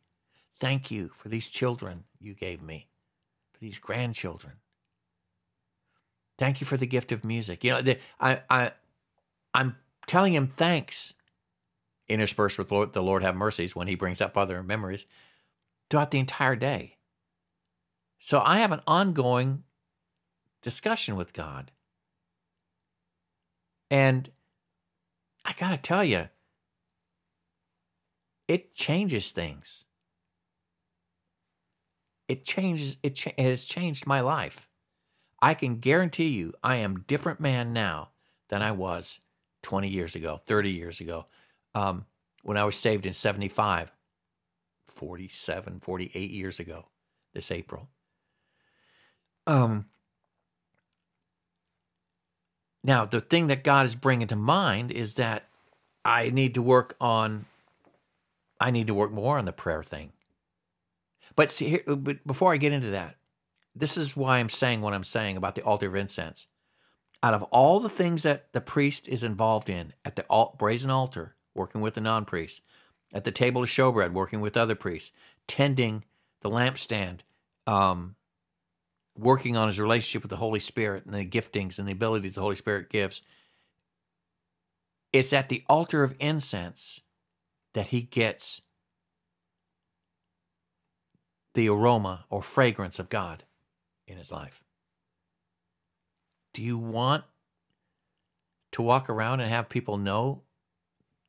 Thank 0.59 0.91
you 0.91 1.11
for 1.15 1.29
these 1.29 1.49
children 1.49 2.03
you 2.19 2.33
gave 2.33 2.61
me, 2.61 2.87
for 3.53 3.59
these 3.59 3.79
grandchildren. 3.79 4.53
Thank 6.37 6.61
you 6.61 6.67
for 6.67 6.77
the 6.77 6.87
gift 6.87 7.11
of 7.11 7.23
music. 7.23 7.63
You 7.63 7.71
know, 7.71 7.81
the, 7.81 7.97
I, 8.19 8.41
I, 8.49 8.71
I'm 9.53 9.75
telling 10.07 10.33
him 10.33 10.47
thanks 10.47 11.13
interspersed 12.09 12.57
with 12.57 12.71
Lord, 12.71 12.93
the 12.93 13.03
Lord 13.03 13.23
have 13.23 13.35
mercies 13.35 13.75
when 13.75 13.87
he 13.87 13.95
brings 13.95 14.21
up 14.21 14.37
other 14.37 14.63
memories 14.63 15.05
throughout 15.89 16.11
the 16.11 16.19
entire 16.19 16.55
day. 16.55 16.97
So 18.19 18.41
I 18.43 18.59
have 18.59 18.71
an 18.71 18.81
ongoing 18.87 19.63
discussion 20.61 21.15
with 21.15 21.33
God. 21.33 21.71
And 23.89 24.29
I 25.45 25.53
got 25.53 25.69
to 25.71 25.77
tell 25.77 26.03
you, 26.03 26.27
it 28.47 28.75
changes 28.75 29.31
things. 29.31 29.85
It 32.27 32.43
changes, 32.43 32.97
it, 33.03 33.15
cha- 33.15 33.31
it 33.37 33.43
has 33.43 33.65
changed 33.65 34.05
my 34.05 34.19
life. 34.19 34.69
I 35.41 35.53
can 35.53 35.77
guarantee 35.77 36.29
you 36.29 36.53
I 36.63 36.77
am 36.77 37.01
different 37.07 37.39
man 37.39 37.71
now 37.71 38.09
than 38.49 38.61
I 38.61 38.71
was 38.71 39.19
20 39.61 39.87
years 39.87 40.15
ago, 40.15 40.37
30 40.45 40.71
years 40.71 40.99
ago, 40.99 41.27
um, 41.77 42.05
when 42.41 42.57
I 42.57 42.63
was 42.63 42.75
saved 42.75 43.05
in 43.05 43.13
75, 43.13 43.91
47, 44.87 45.79
48 45.79 46.31
years 46.31 46.59
ago, 46.59 46.87
this 47.33 47.51
April. 47.51 47.87
Um, 49.45 49.85
now, 52.83 53.05
the 53.05 53.19
thing 53.19 53.47
that 53.47 53.63
God 53.63 53.85
is 53.85 53.95
bringing 53.95 54.27
to 54.27 54.35
mind 54.35 54.91
is 54.91 55.15
that 55.15 55.43
I 56.03 56.31
need 56.31 56.55
to 56.55 56.61
work 56.61 56.95
on, 56.99 57.45
I 58.59 58.71
need 58.71 58.87
to 58.87 58.93
work 58.93 59.11
more 59.11 59.37
on 59.37 59.45
the 59.45 59.53
prayer 59.53 59.83
thing. 59.83 60.13
But 61.35 61.51
see, 61.51 61.69
here, 61.69 61.83
but 61.85 62.25
before 62.25 62.53
I 62.53 62.57
get 62.57 62.73
into 62.73 62.89
that, 62.91 63.15
this 63.75 63.97
is 63.97 64.17
why 64.17 64.39
I'm 64.39 64.49
saying 64.49 64.81
what 64.81 64.95
I'm 64.95 65.03
saying 65.03 65.37
about 65.37 65.53
the 65.53 65.61
altar 65.61 65.87
of 65.87 65.95
incense. 65.95 66.47
Out 67.21 67.35
of 67.35 67.43
all 67.43 67.79
the 67.79 67.89
things 67.89 68.23
that 68.23 68.51
the 68.53 68.61
priest 68.61 69.07
is 69.07 69.23
involved 69.23 69.69
in 69.69 69.93
at 70.03 70.15
the 70.15 70.25
brazen 70.57 70.89
altar, 70.89 71.36
working 71.57 71.81
with 71.81 71.95
the 71.95 72.01
non 72.01 72.25
priests, 72.25 72.61
at 73.13 73.23
the 73.23 73.31
table 73.31 73.63
of 73.63 73.69
showbread, 73.69 74.13
working 74.13 74.41
with 74.41 74.55
other 74.55 74.75
priests, 74.75 75.11
tending 75.47 76.03
the 76.41 76.49
lampstand, 76.49 77.19
um, 77.65 78.15
working 79.17 79.57
on 79.57 79.67
his 79.67 79.79
relationship 79.79 80.21
with 80.21 80.29
the 80.29 80.37
Holy 80.37 80.59
Spirit 80.59 81.05
and 81.05 81.13
the 81.13 81.25
giftings 81.25 81.79
and 81.79 81.87
the 81.87 81.93
abilities 81.93 82.35
the 82.35 82.41
Holy 82.41 82.55
Spirit 82.55 82.89
gives. 82.89 83.21
It's 85.11 85.33
at 85.33 85.49
the 85.49 85.63
altar 85.67 86.03
of 86.03 86.15
incense 86.19 87.01
that 87.73 87.87
he 87.87 88.01
gets 88.01 88.61
the 91.57 91.69
aroma 91.69 92.23
or 92.29 92.43
fragrance 92.43 92.99
of 92.99 93.09
God 93.09 93.43
in 94.07 94.17
his 94.17 94.31
life? 94.31 94.63
Do 96.53 96.61
you 96.61 96.77
want 96.77 97.23
to 98.73 98.83
walk 98.83 99.09
around 99.09 99.39
and 99.39 99.49
have 99.49 99.67
people 99.67 99.97
know 99.97 100.43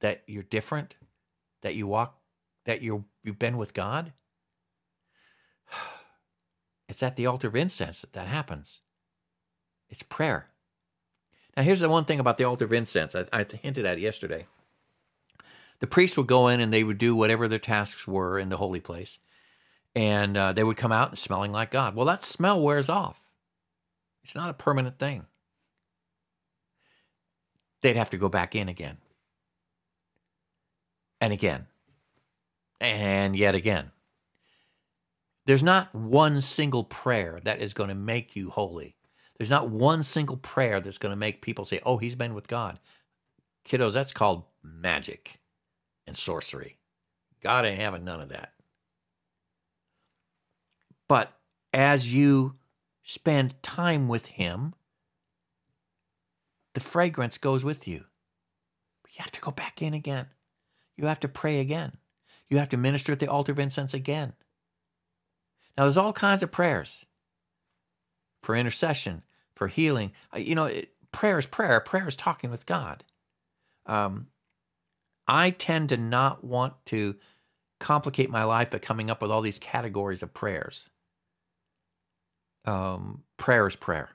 that 0.00 0.22
you're 0.26 0.42
different, 0.42 0.94
that 1.62 1.74
you 1.74 1.86
walk, 1.86 2.18
that 2.64 2.82
you 2.82 3.04
you've 3.22 3.38
been 3.38 3.56
with 3.56 3.74
God? 3.74 4.12
It's 6.90 7.02
at 7.02 7.16
the 7.16 7.26
altar 7.26 7.48
of 7.48 7.54
incense 7.54 8.00
that 8.00 8.14
that 8.14 8.28
happens. 8.28 8.80
It's 9.90 10.02
prayer. 10.02 10.46
Now, 11.54 11.62
here's 11.62 11.80
the 11.80 11.88
one 11.90 12.06
thing 12.06 12.18
about 12.18 12.38
the 12.38 12.44
altar 12.44 12.64
of 12.64 12.72
incense 12.72 13.14
I, 13.14 13.26
I 13.32 13.44
hinted 13.44 13.84
at 13.84 13.98
yesterday. 13.98 14.46
The 15.80 15.86
priest 15.86 16.16
would 16.16 16.26
go 16.26 16.48
in 16.48 16.60
and 16.60 16.72
they 16.72 16.84
would 16.84 16.98
do 16.98 17.14
whatever 17.14 17.46
their 17.46 17.58
tasks 17.58 18.06
were 18.06 18.38
in 18.38 18.48
the 18.48 18.56
holy 18.56 18.80
place, 18.80 19.18
and 19.94 20.36
uh, 20.36 20.52
they 20.52 20.64
would 20.64 20.76
come 20.76 20.92
out 20.92 21.18
smelling 21.18 21.52
like 21.52 21.70
God. 21.70 21.94
Well, 21.94 22.06
that 22.06 22.22
smell 22.22 22.62
wears 22.62 22.88
off. 22.88 23.24
It's 24.22 24.34
not 24.34 24.50
a 24.50 24.54
permanent 24.54 24.98
thing. 24.98 25.26
They'd 27.80 27.96
have 27.96 28.10
to 28.10 28.18
go 28.18 28.28
back 28.28 28.54
in 28.54 28.68
again, 28.68 28.98
and 31.20 31.32
again, 31.32 31.66
and 32.80 33.36
yet 33.36 33.54
again. 33.54 33.90
There's 35.46 35.62
not 35.62 35.94
one 35.94 36.40
single 36.40 36.84
prayer 36.84 37.40
that 37.44 37.60
is 37.60 37.72
going 37.72 37.88
to 37.88 37.94
make 37.94 38.36
you 38.36 38.50
holy. 38.50 38.96
There's 39.38 39.50
not 39.50 39.70
one 39.70 40.02
single 40.02 40.36
prayer 40.36 40.80
that's 40.80 40.98
going 40.98 41.12
to 41.12 41.16
make 41.16 41.42
people 41.42 41.64
say, 41.64 41.80
oh, 41.86 41.96
he's 41.96 42.14
been 42.14 42.34
with 42.34 42.48
God. 42.48 42.78
Kiddos, 43.66 43.92
that's 43.92 44.12
called 44.12 44.44
magic 44.62 45.40
and 46.06 46.16
sorcery. 46.16 46.78
God 47.42 47.64
ain't 47.64 47.80
having 47.80 48.04
none 48.04 48.20
of 48.20 48.30
that. 48.30 48.52
But 51.08 51.32
as 51.72 52.12
you 52.12 52.56
spend 53.02 53.62
time 53.62 54.08
with 54.08 54.26
Him, 54.26 54.74
the 56.74 56.80
fragrance 56.80 57.38
goes 57.38 57.64
with 57.64 57.88
you. 57.88 58.04
But 59.02 59.16
you 59.16 59.22
have 59.22 59.32
to 59.32 59.40
go 59.40 59.50
back 59.50 59.80
in 59.80 59.94
again. 59.94 60.26
You 60.98 61.06
have 61.06 61.20
to 61.20 61.28
pray 61.28 61.60
again. 61.60 61.92
You 62.50 62.58
have 62.58 62.68
to 62.70 62.76
minister 62.76 63.12
at 63.12 63.20
the 63.20 63.30
altar 63.30 63.52
of 63.52 63.58
incense 63.58 63.94
again. 63.94 64.34
Now, 65.76 65.84
there's 65.84 65.96
all 65.96 66.12
kinds 66.12 66.42
of 66.42 66.50
prayers 66.50 67.06
for 68.42 68.56
intercession, 68.56 69.22
for 69.54 69.68
healing. 69.68 70.12
You 70.36 70.56
know, 70.56 70.64
it, 70.64 70.92
prayer 71.12 71.38
is 71.38 71.46
prayer. 71.46 71.78
Prayer 71.80 72.08
is 72.08 72.16
talking 72.16 72.50
with 72.50 72.66
God. 72.66 73.04
Um, 73.86 74.26
I 75.28 75.50
tend 75.50 75.90
to 75.90 75.96
not 75.96 76.42
want 76.42 76.74
to 76.86 77.14
complicate 77.78 78.28
my 78.28 78.42
life 78.42 78.70
by 78.70 78.78
coming 78.78 79.08
up 79.08 79.22
with 79.22 79.30
all 79.30 79.40
these 79.40 79.60
categories 79.60 80.24
of 80.24 80.34
prayers. 80.34 80.88
Um, 82.64 83.22
prayer 83.36 83.66
is 83.66 83.76
prayer. 83.76 84.10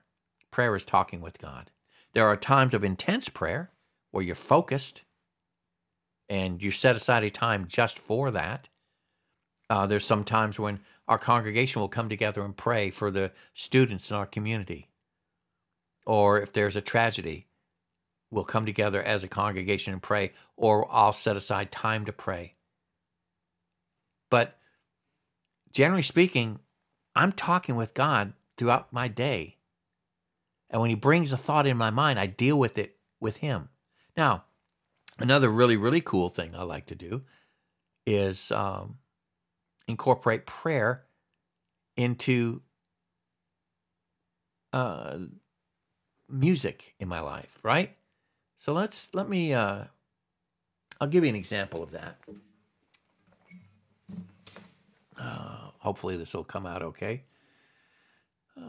Prayer 0.52 0.76
is 0.76 0.84
talking 0.84 1.22
with 1.22 1.40
God. 1.40 1.72
There 2.14 2.28
are 2.28 2.36
times 2.36 2.74
of 2.74 2.84
intense 2.84 3.30
prayer 3.30 3.72
where 4.12 4.24
you're 4.24 4.36
focused 4.36 5.04
and 6.34 6.64
you 6.64 6.72
set 6.72 6.96
aside 6.96 7.24
a 7.24 7.30
time 7.30 7.68
just 7.68 8.00
for 8.00 8.32
that. 8.32 8.68
Uh, 9.70 9.86
there's 9.86 10.04
some 10.04 10.24
times 10.24 10.60
when 10.60 10.80
our 11.08 11.20
congregation 11.20 11.80
will 11.80 11.88
come 11.88 12.10
together 12.10 12.44
and 12.44 12.58
pray 12.58 12.90
for 12.90 13.12
the 13.12 13.32
students 13.54 14.10
in 14.10 14.16
our 14.16 14.26
community. 14.26 14.90
Or 16.08 16.42
if 16.42 16.52
there's 16.52 16.76
a 16.76 16.82
tragedy, 16.82 17.46
we'll 18.32 18.46
come 18.46 18.66
together 18.66 19.04
as 19.04 19.24
a 19.24 19.28
congregation 19.28 19.94
and 19.94 20.02
pray, 20.02 20.32
or 20.58 20.88
I'll 20.92 21.14
set 21.14 21.38
aside 21.38 21.72
time 21.72 22.04
to 22.06 22.12
pray. 22.12 22.56
But 24.32 24.58
generally 25.72 26.02
speaking, 26.02 26.58
I'm 27.16 27.32
talking 27.32 27.76
with 27.76 27.94
God 27.94 28.34
throughout 28.58 28.92
my 28.92 29.08
day. 29.08 29.58
And 30.72 30.82
when 30.82 30.90
He 30.90 30.96
brings 30.96 31.32
a 31.32 31.38
thought 31.38 31.68
in 31.68 31.78
my 31.78 31.92
mind, 31.92 32.18
I 32.18 32.26
deal 32.26 32.58
with 32.58 32.80
it 32.80 32.96
with 33.20 33.38
Him. 33.38 33.70
Now, 34.18 34.46
another 35.24 35.50
really, 35.50 35.78
really 35.78 36.02
cool 36.02 36.28
thing 36.28 36.54
I 36.54 36.64
like 36.64 36.88
to 36.88 36.96
do 36.96 37.22
is 38.06 38.52
um, 38.52 38.98
incorporate 39.88 40.46
prayer 40.46 41.06
into 41.96 42.62
uh, 44.74 45.18
music 46.30 46.94
in 47.00 47.08
my 47.08 47.22
life, 47.22 47.58
right? 47.64 47.96
So 48.58 48.74
let's 48.74 49.16
let 49.16 49.30
me. 49.30 49.54
Uh, 49.54 49.86
I'll 51.00 51.08
give 51.08 51.24
you 51.24 51.30
an 51.30 51.36
example 51.36 51.82
of 51.82 51.92
that. 51.92 52.20
Uh, 55.18 55.70
hopefully, 55.80 56.18
this 56.18 56.34
will 56.34 56.44
come 56.44 56.66
out 56.66 56.84
okay. 56.84 57.24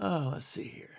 Uh, 0.01 0.31
let's 0.33 0.47
see 0.47 0.69
here. 0.69 0.91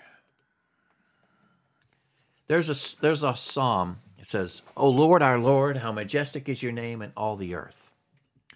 There's 2.47 2.69
a 2.69 3.01
there's 3.01 3.23
a 3.23 3.35
psalm. 3.35 3.99
It 4.25 4.29
says, 4.29 4.63
"O 4.75 4.89
Lord, 4.89 5.21
our 5.21 5.37
Lord, 5.37 5.77
how 5.77 5.91
majestic 5.91 6.49
is 6.49 6.63
your 6.63 6.71
name 6.71 7.03
in 7.03 7.13
all 7.15 7.35
the 7.35 7.53
earth." 7.53 7.91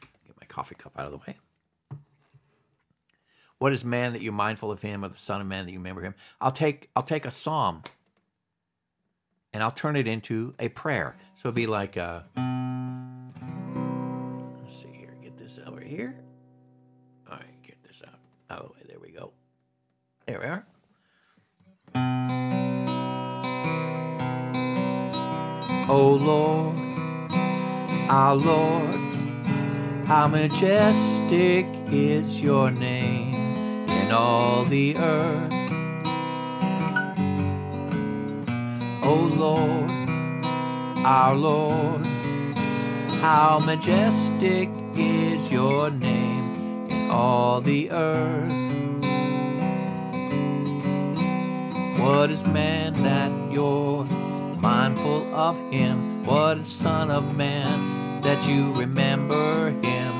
Get 0.01 0.35
my 0.35 0.47
coffee 0.47 0.73
cup 0.73 0.93
out 0.97 1.05
of 1.05 1.11
the 1.11 1.19
way. 1.19 1.37
What 3.59 3.71
is 3.71 3.85
man 3.85 4.13
that 4.13 4.23
you're 4.23 4.33
mindful 4.33 4.71
of 4.71 4.81
him, 4.81 5.05
or 5.05 5.09
the 5.09 5.17
Son 5.19 5.41
of 5.41 5.45
Man 5.45 5.67
that 5.67 5.71
you 5.71 5.77
remember 5.77 6.01
him? 6.01 6.15
I'll 6.41 6.49
take 6.49 6.89
I'll 6.95 7.03
take 7.03 7.23
a 7.23 7.29
psalm 7.29 7.83
and 9.53 9.61
I'll 9.61 9.69
turn 9.69 9.95
it 9.95 10.07
into 10.07 10.55
a 10.57 10.69
prayer. 10.69 11.15
So 11.35 11.49
it'll 11.49 11.55
be 11.55 11.67
like 11.67 11.97
a, 11.97 12.25
let's 14.63 14.75
see 14.75 14.91
here, 14.91 15.15
get 15.21 15.37
this 15.37 15.59
over 15.67 15.81
here. 15.81 16.19
All 17.29 17.37
right, 17.37 17.61
get 17.61 17.77
this 17.83 18.01
out 18.07 18.17
out 18.49 18.61
of 18.61 18.69
the 18.69 18.73
way. 18.73 18.79
There 18.87 18.99
we 18.99 19.11
go. 19.11 19.33
There 20.25 20.39
we 20.39 20.45
are. 20.47 20.65
Oh 25.91 26.13
Lord, 26.13 26.77
our 28.11 28.35
Lord, 28.35 28.93
how 30.05 30.27
majestic 30.27 31.65
is 31.91 32.39
your 32.39 32.69
name 32.69 33.33
in 33.89 34.11
all 34.11 34.65
the 34.65 34.95
earth. 34.97 35.51
O 39.03 39.15
Lord, 39.35 39.89
our 41.03 41.35
Lord, 41.35 42.05
how 43.23 43.57
majestic 43.57 44.69
is 44.95 45.51
your 45.51 45.89
name 45.89 46.87
in 46.91 47.09
all 47.09 47.61
the 47.61 47.89
earth. 47.89 48.53
What 51.99 52.29
is 52.29 52.45
man 52.45 52.93
that 53.01 53.31
you're 53.51 53.98
mindful 54.89 55.35
of 55.35 55.55
him? 55.71 56.23
What 56.23 56.57
is 56.57 56.67
Son 56.67 57.11
of 57.11 57.37
Man 57.37 58.21
that 58.21 58.47
you 58.47 58.73
remember 58.73 59.69
him? 59.69 60.13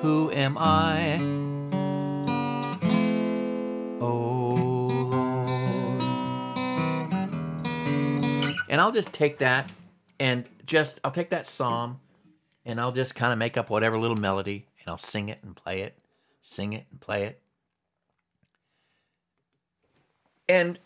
Who 0.00 0.30
am 0.30 0.56
I? 0.58 1.18
Oh 4.00 4.86
Lord. 5.10 6.02
And 8.68 8.80
I'll 8.80 8.92
just 8.92 9.12
take 9.12 9.38
that 9.38 9.72
and 10.20 10.44
just, 10.66 11.00
I'll 11.02 11.10
take 11.10 11.30
that 11.30 11.48
psalm 11.48 11.98
and 12.64 12.80
I'll 12.80 12.92
just 12.92 13.16
kind 13.16 13.32
of 13.32 13.40
make 13.40 13.56
up 13.56 13.70
whatever 13.70 13.98
little 13.98 14.16
melody 14.16 14.66
and 14.80 14.88
I'll 14.88 14.98
sing 14.98 15.30
it 15.30 15.40
and 15.42 15.56
play 15.56 15.80
it, 15.80 15.98
sing 16.42 16.74
it 16.74 16.86
and 16.92 17.00
play 17.00 17.24
it. 17.24 17.42
And 20.48 20.78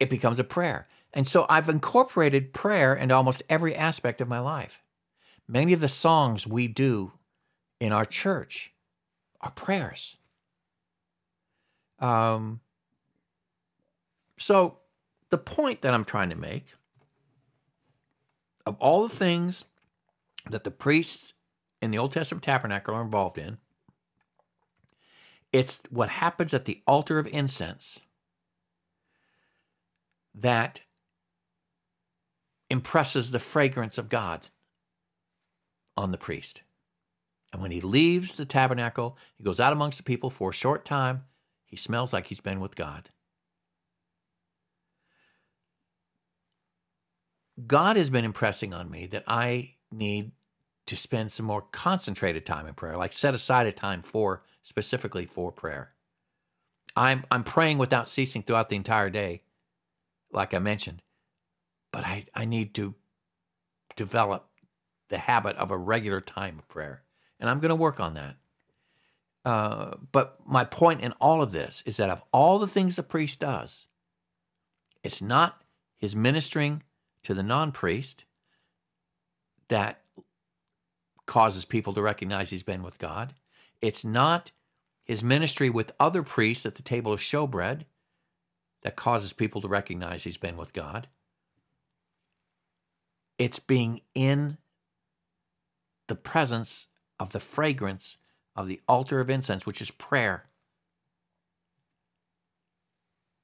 it 0.00 0.10
becomes 0.10 0.40
a 0.40 0.44
prayer. 0.44 0.88
And 1.14 1.26
so 1.26 1.46
I've 1.48 1.68
incorporated 1.68 2.52
prayer 2.52 2.92
into 2.92 3.14
almost 3.14 3.44
every 3.48 3.74
aspect 3.74 4.20
of 4.20 4.28
my 4.28 4.40
life. 4.40 4.82
Many 5.46 5.72
of 5.72 5.80
the 5.80 5.88
songs 5.88 6.46
we 6.46 6.66
do 6.66 7.12
in 7.80 7.92
our 7.92 8.04
church 8.04 8.74
are 9.40 9.52
prayers. 9.52 10.16
Um, 12.00 12.60
so 14.38 14.78
the 15.30 15.38
point 15.38 15.82
that 15.82 15.94
I'm 15.94 16.04
trying 16.04 16.30
to 16.30 16.36
make 16.36 16.74
of 18.66 18.76
all 18.80 19.06
the 19.06 19.14
things 19.14 19.64
that 20.50 20.64
the 20.64 20.70
priests 20.70 21.34
in 21.80 21.92
the 21.92 21.98
Old 21.98 22.12
Testament 22.12 22.42
tabernacle 22.42 22.94
are 22.94 23.02
involved 23.02 23.38
in, 23.38 23.58
it's 25.52 25.80
what 25.90 26.08
happens 26.08 26.52
at 26.52 26.64
the 26.64 26.82
altar 26.86 27.20
of 27.20 27.28
incense 27.28 28.00
that 30.34 30.80
impresses 32.70 33.30
the 33.30 33.38
fragrance 33.38 33.98
of 33.98 34.08
God 34.08 34.48
on 35.96 36.10
the 36.10 36.18
priest. 36.18 36.62
And 37.52 37.62
when 37.62 37.70
he 37.70 37.80
leaves 37.80 38.34
the 38.34 38.44
tabernacle, 38.44 39.16
he 39.36 39.44
goes 39.44 39.60
out 39.60 39.72
amongst 39.72 39.98
the 39.98 40.04
people 40.04 40.30
for 40.30 40.50
a 40.50 40.54
short 40.54 40.84
time, 40.84 41.24
he 41.64 41.76
smells 41.76 42.12
like 42.12 42.26
he's 42.26 42.40
been 42.40 42.60
with 42.60 42.76
God. 42.76 43.10
God 47.66 47.96
has 47.96 48.10
been 48.10 48.24
impressing 48.24 48.74
on 48.74 48.90
me 48.90 49.06
that 49.06 49.24
I 49.28 49.74
need 49.92 50.32
to 50.86 50.96
spend 50.96 51.30
some 51.30 51.46
more 51.46 51.62
concentrated 51.62 52.44
time 52.44 52.66
in 52.66 52.74
prayer, 52.74 52.96
like 52.96 53.12
set 53.12 53.34
aside 53.34 53.66
a 53.66 53.72
time 53.72 54.02
for 54.02 54.42
specifically 54.62 55.26
for 55.26 55.52
prayer. 55.52 55.92
I'm 56.96 57.24
I'm 57.30 57.44
praying 57.44 57.78
without 57.78 58.08
ceasing 58.08 58.42
throughout 58.42 58.68
the 58.68 58.76
entire 58.76 59.10
day, 59.10 59.42
like 60.32 60.54
I 60.54 60.58
mentioned, 60.58 61.02
but 61.94 62.04
I, 62.04 62.26
I 62.34 62.44
need 62.44 62.74
to 62.74 62.96
develop 63.94 64.48
the 65.10 65.18
habit 65.18 65.54
of 65.58 65.70
a 65.70 65.78
regular 65.78 66.20
time 66.20 66.58
of 66.58 66.66
prayer. 66.66 67.04
And 67.38 67.48
I'm 67.48 67.60
going 67.60 67.68
to 67.68 67.76
work 67.76 68.00
on 68.00 68.14
that. 68.14 68.34
Uh, 69.44 69.94
but 70.10 70.40
my 70.44 70.64
point 70.64 71.02
in 71.02 71.12
all 71.20 71.40
of 71.40 71.52
this 71.52 71.84
is 71.86 71.98
that 71.98 72.10
of 72.10 72.20
all 72.32 72.58
the 72.58 72.66
things 72.66 72.96
the 72.96 73.04
priest 73.04 73.38
does, 73.38 73.86
it's 75.04 75.22
not 75.22 75.62
his 75.96 76.16
ministering 76.16 76.82
to 77.22 77.32
the 77.32 77.44
non 77.44 77.70
priest 77.70 78.24
that 79.68 80.00
causes 81.26 81.64
people 81.64 81.92
to 81.92 82.02
recognize 82.02 82.50
he's 82.50 82.64
been 82.64 82.82
with 82.82 82.98
God. 82.98 83.34
It's 83.80 84.04
not 84.04 84.50
his 85.04 85.22
ministry 85.22 85.70
with 85.70 85.92
other 86.00 86.24
priests 86.24 86.66
at 86.66 86.74
the 86.74 86.82
table 86.82 87.12
of 87.12 87.20
showbread 87.20 87.82
that 88.82 88.96
causes 88.96 89.32
people 89.32 89.60
to 89.60 89.68
recognize 89.68 90.24
he's 90.24 90.38
been 90.38 90.56
with 90.56 90.72
God. 90.72 91.06
It's 93.38 93.58
being 93.58 94.00
in 94.14 94.58
the 96.06 96.14
presence 96.14 96.88
of 97.18 97.32
the 97.32 97.40
fragrance 97.40 98.18
of 98.56 98.68
the 98.68 98.80
altar 98.88 99.20
of 99.20 99.30
incense, 99.30 99.66
which 99.66 99.80
is 99.80 99.90
prayer, 99.90 100.44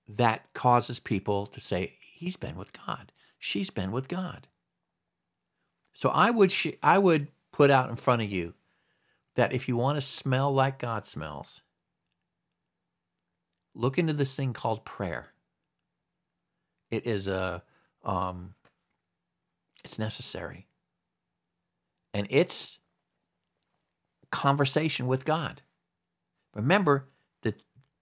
that 0.08 0.52
causes 0.54 1.00
people 1.00 1.46
to 1.46 1.60
say, 1.60 1.94
He's 2.00 2.36
been 2.36 2.56
with 2.56 2.72
God. 2.72 3.12
She's 3.38 3.70
been 3.70 3.92
with 3.92 4.08
God. 4.08 4.46
So 5.92 6.10
I 6.10 6.30
would 6.30 6.52
sh- 6.52 6.78
I 6.82 6.98
would 6.98 7.28
put 7.52 7.70
out 7.70 7.90
in 7.90 7.96
front 7.96 8.22
of 8.22 8.30
you 8.30 8.54
that 9.34 9.52
if 9.52 9.68
you 9.68 9.76
want 9.76 9.96
to 9.96 10.02
smell 10.02 10.52
like 10.52 10.78
God 10.78 11.06
smells, 11.06 11.62
look 13.74 13.98
into 13.98 14.12
this 14.12 14.36
thing 14.36 14.52
called 14.52 14.84
prayer. 14.84 15.32
It 16.90 17.06
is 17.06 17.26
a 17.26 17.62
um, 18.04 18.54
it's 19.84 19.98
necessary. 19.98 20.66
And 22.12 22.26
it's 22.30 22.80
conversation 24.30 25.06
with 25.06 25.24
God. 25.24 25.62
Remember, 26.54 27.08
the 27.42 27.54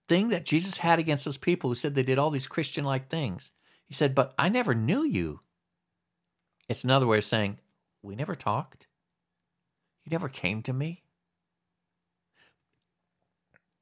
thing 0.07 0.29
that 0.29 0.45
Jesus 0.45 0.77
had 0.77 0.99
against 0.99 1.25
those 1.25 1.37
people 1.37 1.69
who 1.69 1.75
said 1.75 1.95
they 1.95 2.03
did 2.03 2.17
all 2.17 2.31
these 2.31 2.47
Christian 2.47 2.83
like 2.83 3.09
things, 3.09 3.51
he 3.85 3.93
said, 3.93 4.15
But 4.15 4.33
I 4.37 4.49
never 4.49 4.73
knew 4.73 5.03
you. 5.03 5.39
It's 6.67 6.83
another 6.83 7.07
way 7.07 7.17
of 7.17 7.25
saying, 7.25 7.59
We 8.01 8.15
never 8.15 8.35
talked. 8.35 8.87
You 10.05 10.11
never 10.11 10.29
came 10.29 10.61
to 10.63 10.73
me. 10.73 11.03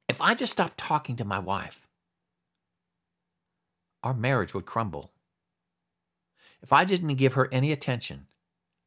If 0.08 0.20
I 0.22 0.34
just 0.34 0.52
stopped 0.52 0.78
talking 0.78 1.16
to 1.16 1.24
my 1.24 1.38
wife, 1.38 1.86
our 4.02 4.14
marriage 4.14 4.54
would 4.54 4.64
crumble. 4.64 5.12
If 6.62 6.72
I 6.72 6.84
didn't 6.84 7.14
give 7.14 7.34
her 7.34 7.48
any 7.52 7.72
attention, 7.72 8.26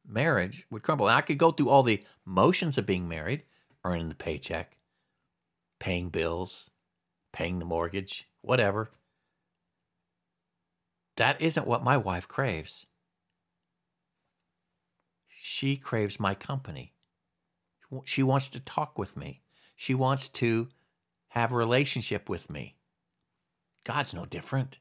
marriage 0.06 0.66
would 0.70 0.82
crumble. 0.82 1.08
And 1.08 1.16
I 1.16 1.22
could 1.22 1.38
go 1.38 1.52
through 1.52 1.70
all 1.70 1.82
the 1.82 2.04
motions 2.24 2.76
of 2.78 2.86
being 2.86 3.08
married, 3.08 3.44
earning 3.84 4.08
the 4.08 4.14
paycheck, 4.14 4.76
paying 5.78 6.10
bills, 6.10 6.70
paying 7.32 7.58
the 7.58 7.64
mortgage, 7.64 8.28
whatever. 8.40 8.90
That 11.16 11.40
isn't 11.40 11.66
what 11.66 11.84
my 11.84 11.96
wife 11.96 12.28
craves. 12.28 12.86
She 15.28 15.76
craves 15.76 16.20
my 16.20 16.34
company. 16.34 16.94
She 18.04 18.22
wants 18.22 18.48
to 18.50 18.60
talk 18.60 18.98
with 18.98 19.16
me. 19.16 19.42
She 19.76 19.94
wants 19.94 20.28
to 20.30 20.68
have 21.28 21.52
a 21.52 21.56
relationship 21.56 22.28
with 22.28 22.48
me. 22.48 22.76
God's 23.84 24.14
no 24.14 24.24
different. 24.24 24.78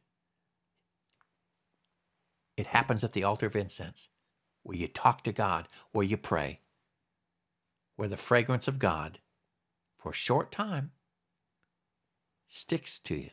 It 2.57 2.67
happens 2.67 3.03
at 3.03 3.13
the 3.13 3.23
altar 3.23 3.47
of 3.47 3.55
incense, 3.55 4.09
where 4.63 4.77
you 4.77 4.87
talk 4.87 5.23
to 5.23 5.31
God, 5.31 5.67
where 5.91 6.05
you 6.05 6.17
pray, 6.17 6.59
where 7.95 8.07
the 8.07 8.17
fragrance 8.17 8.67
of 8.67 8.79
God, 8.79 9.19
for 9.97 10.11
a 10.11 10.15
short 10.15 10.51
time, 10.51 10.91
sticks 12.47 12.99
to 12.99 13.15
you. 13.15 13.29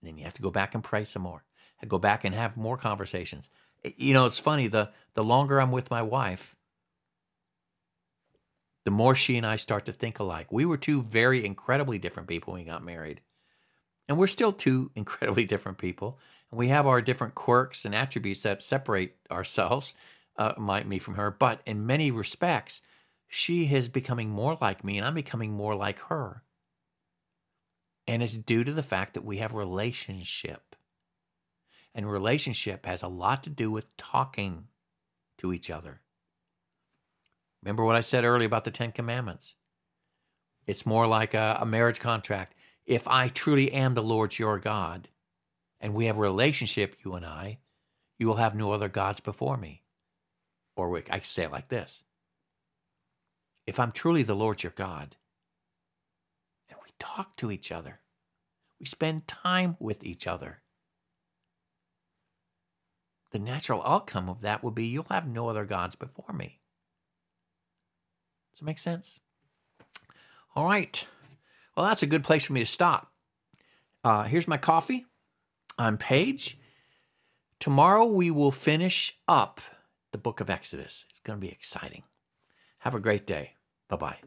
And 0.00 0.10
then 0.10 0.18
you 0.18 0.24
have 0.24 0.34
to 0.34 0.42
go 0.42 0.50
back 0.50 0.74
and 0.74 0.84
pray 0.84 1.04
some 1.04 1.22
more, 1.22 1.44
go 1.88 1.98
back 1.98 2.24
and 2.24 2.34
have 2.34 2.56
more 2.56 2.76
conversations. 2.76 3.48
You 3.96 4.14
know, 4.14 4.26
it's 4.26 4.38
funny, 4.38 4.68
the, 4.68 4.90
the 5.14 5.24
longer 5.24 5.60
I'm 5.60 5.72
with 5.72 5.90
my 5.90 6.02
wife, 6.02 6.56
the 8.84 8.90
more 8.90 9.14
she 9.14 9.36
and 9.36 9.46
I 9.46 9.56
start 9.56 9.86
to 9.86 9.92
think 9.92 10.18
alike. 10.18 10.52
We 10.52 10.64
were 10.64 10.76
two 10.76 11.02
very 11.02 11.44
incredibly 11.44 11.98
different 11.98 12.28
people 12.28 12.52
when 12.52 12.62
we 12.62 12.70
got 12.70 12.84
married. 12.84 13.20
And 14.08 14.18
we're 14.18 14.26
still 14.26 14.52
two 14.52 14.90
incredibly 14.96 15.44
different 15.44 15.78
people. 15.78 16.18
We 16.54 16.68
have 16.68 16.86
our 16.86 17.02
different 17.02 17.34
quirks 17.34 17.84
and 17.84 17.94
attributes 17.94 18.42
that 18.42 18.62
separate 18.62 19.16
ourselves, 19.30 19.94
uh, 20.36 20.54
my, 20.56 20.84
me 20.84 20.98
from 20.98 21.14
her. 21.14 21.30
But 21.30 21.60
in 21.66 21.86
many 21.86 22.10
respects, 22.10 22.80
she 23.28 23.72
is 23.74 23.88
becoming 23.88 24.30
more 24.30 24.56
like 24.60 24.84
me 24.84 24.98
and 24.98 25.06
I'm 25.06 25.14
becoming 25.14 25.52
more 25.52 25.74
like 25.74 25.98
her. 26.00 26.42
And 28.06 28.22
it's 28.22 28.36
due 28.36 28.64
to 28.64 28.72
the 28.72 28.82
fact 28.82 29.14
that 29.14 29.24
we 29.24 29.38
have 29.38 29.54
relationship. 29.54 30.76
And 31.94 32.10
relationship 32.10 32.86
has 32.86 33.02
a 33.02 33.08
lot 33.08 33.42
to 33.44 33.50
do 33.50 33.70
with 33.70 33.96
talking 33.96 34.68
to 35.38 35.52
each 35.52 35.70
other. 35.70 36.00
Remember 37.62 37.84
what 37.84 37.96
I 37.96 38.00
said 38.00 38.24
earlier 38.24 38.46
about 38.46 38.64
the 38.64 38.70
Ten 38.70 38.92
Commandments? 38.92 39.54
It's 40.66 40.86
more 40.86 41.06
like 41.06 41.34
a, 41.34 41.58
a 41.60 41.66
marriage 41.66 42.00
contract 42.00 42.54
if 42.86 43.08
I 43.08 43.28
truly 43.28 43.72
am 43.72 43.94
the 43.94 44.02
Lord 44.02 44.38
your 44.38 44.58
God, 44.58 45.08
and 45.84 45.92
we 45.92 46.06
have 46.06 46.16
a 46.16 46.20
relationship, 46.20 46.96
you 47.04 47.12
and 47.12 47.26
I, 47.26 47.58
you 48.18 48.26
will 48.26 48.36
have 48.36 48.54
no 48.54 48.72
other 48.72 48.88
gods 48.88 49.20
before 49.20 49.58
me. 49.58 49.82
Or 50.76 50.96
I 50.96 51.02
can 51.02 51.22
say 51.24 51.44
it 51.44 51.52
like 51.52 51.68
this 51.68 52.02
If 53.66 53.78
I'm 53.78 53.92
truly 53.92 54.22
the 54.22 54.34
Lord 54.34 54.62
your 54.62 54.72
God, 54.74 55.16
and 56.70 56.78
we 56.82 56.90
talk 56.98 57.36
to 57.36 57.52
each 57.52 57.70
other, 57.70 58.00
we 58.80 58.86
spend 58.86 59.28
time 59.28 59.76
with 59.78 60.02
each 60.02 60.26
other, 60.26 60.62
the 63.32 63.38
natural 63.38 63.82
outcome 63.84 64.30
of 64.30 64.40
that 64.40 64.64
will 64.64 64.70
be 64.70 64.86
you'll 64.86 65.06
have 65.10 65.28
no 65.28 65.48
other 65.48 65.66
gods 65.66 65.96
before 65.96 66.34
me. 66.34 66.60
Does 68.54 68.62
it 68.62 68.64
make 68.64 68.78
sense? 68.78 69.20
All 70.56 70.64
right. 70.64 71.06
Well, 71.76 71.84
that's 71.84 72.02
a 72.02 72.06
good 72.06 72.24
place 72.24 72.44
for 72.44 72.54
me 72.54 72.60
to 72.60 72.66
stop. 72.66 73.12
Uh, 74.02 74.22
here's 74.22 74.48
my 74.48 74.56
coffee 74.56 75.04
on 75.78 75.96
page. 75.96 76.58
Tomorrow 77.60 78.06
we 78.06 78.30
will 78.30 78.50
finish 78.50 79.18
up 79.26 79.60
the 80.12 80.18
book 80.18 80.40
of 80.40 80.50
Exodus. 80.50 81.04
It's 81.10 81.20
going 81.20 81.40
to 81.40 81.46
be 81.46 81.52
exciting. 81.52 82.02
Have 82.78 82.94
a 82.94 83.00
great 83.00 83.26
day. 83.26 83.54
Bye 83.88 83.96
bye. 83.96 84.18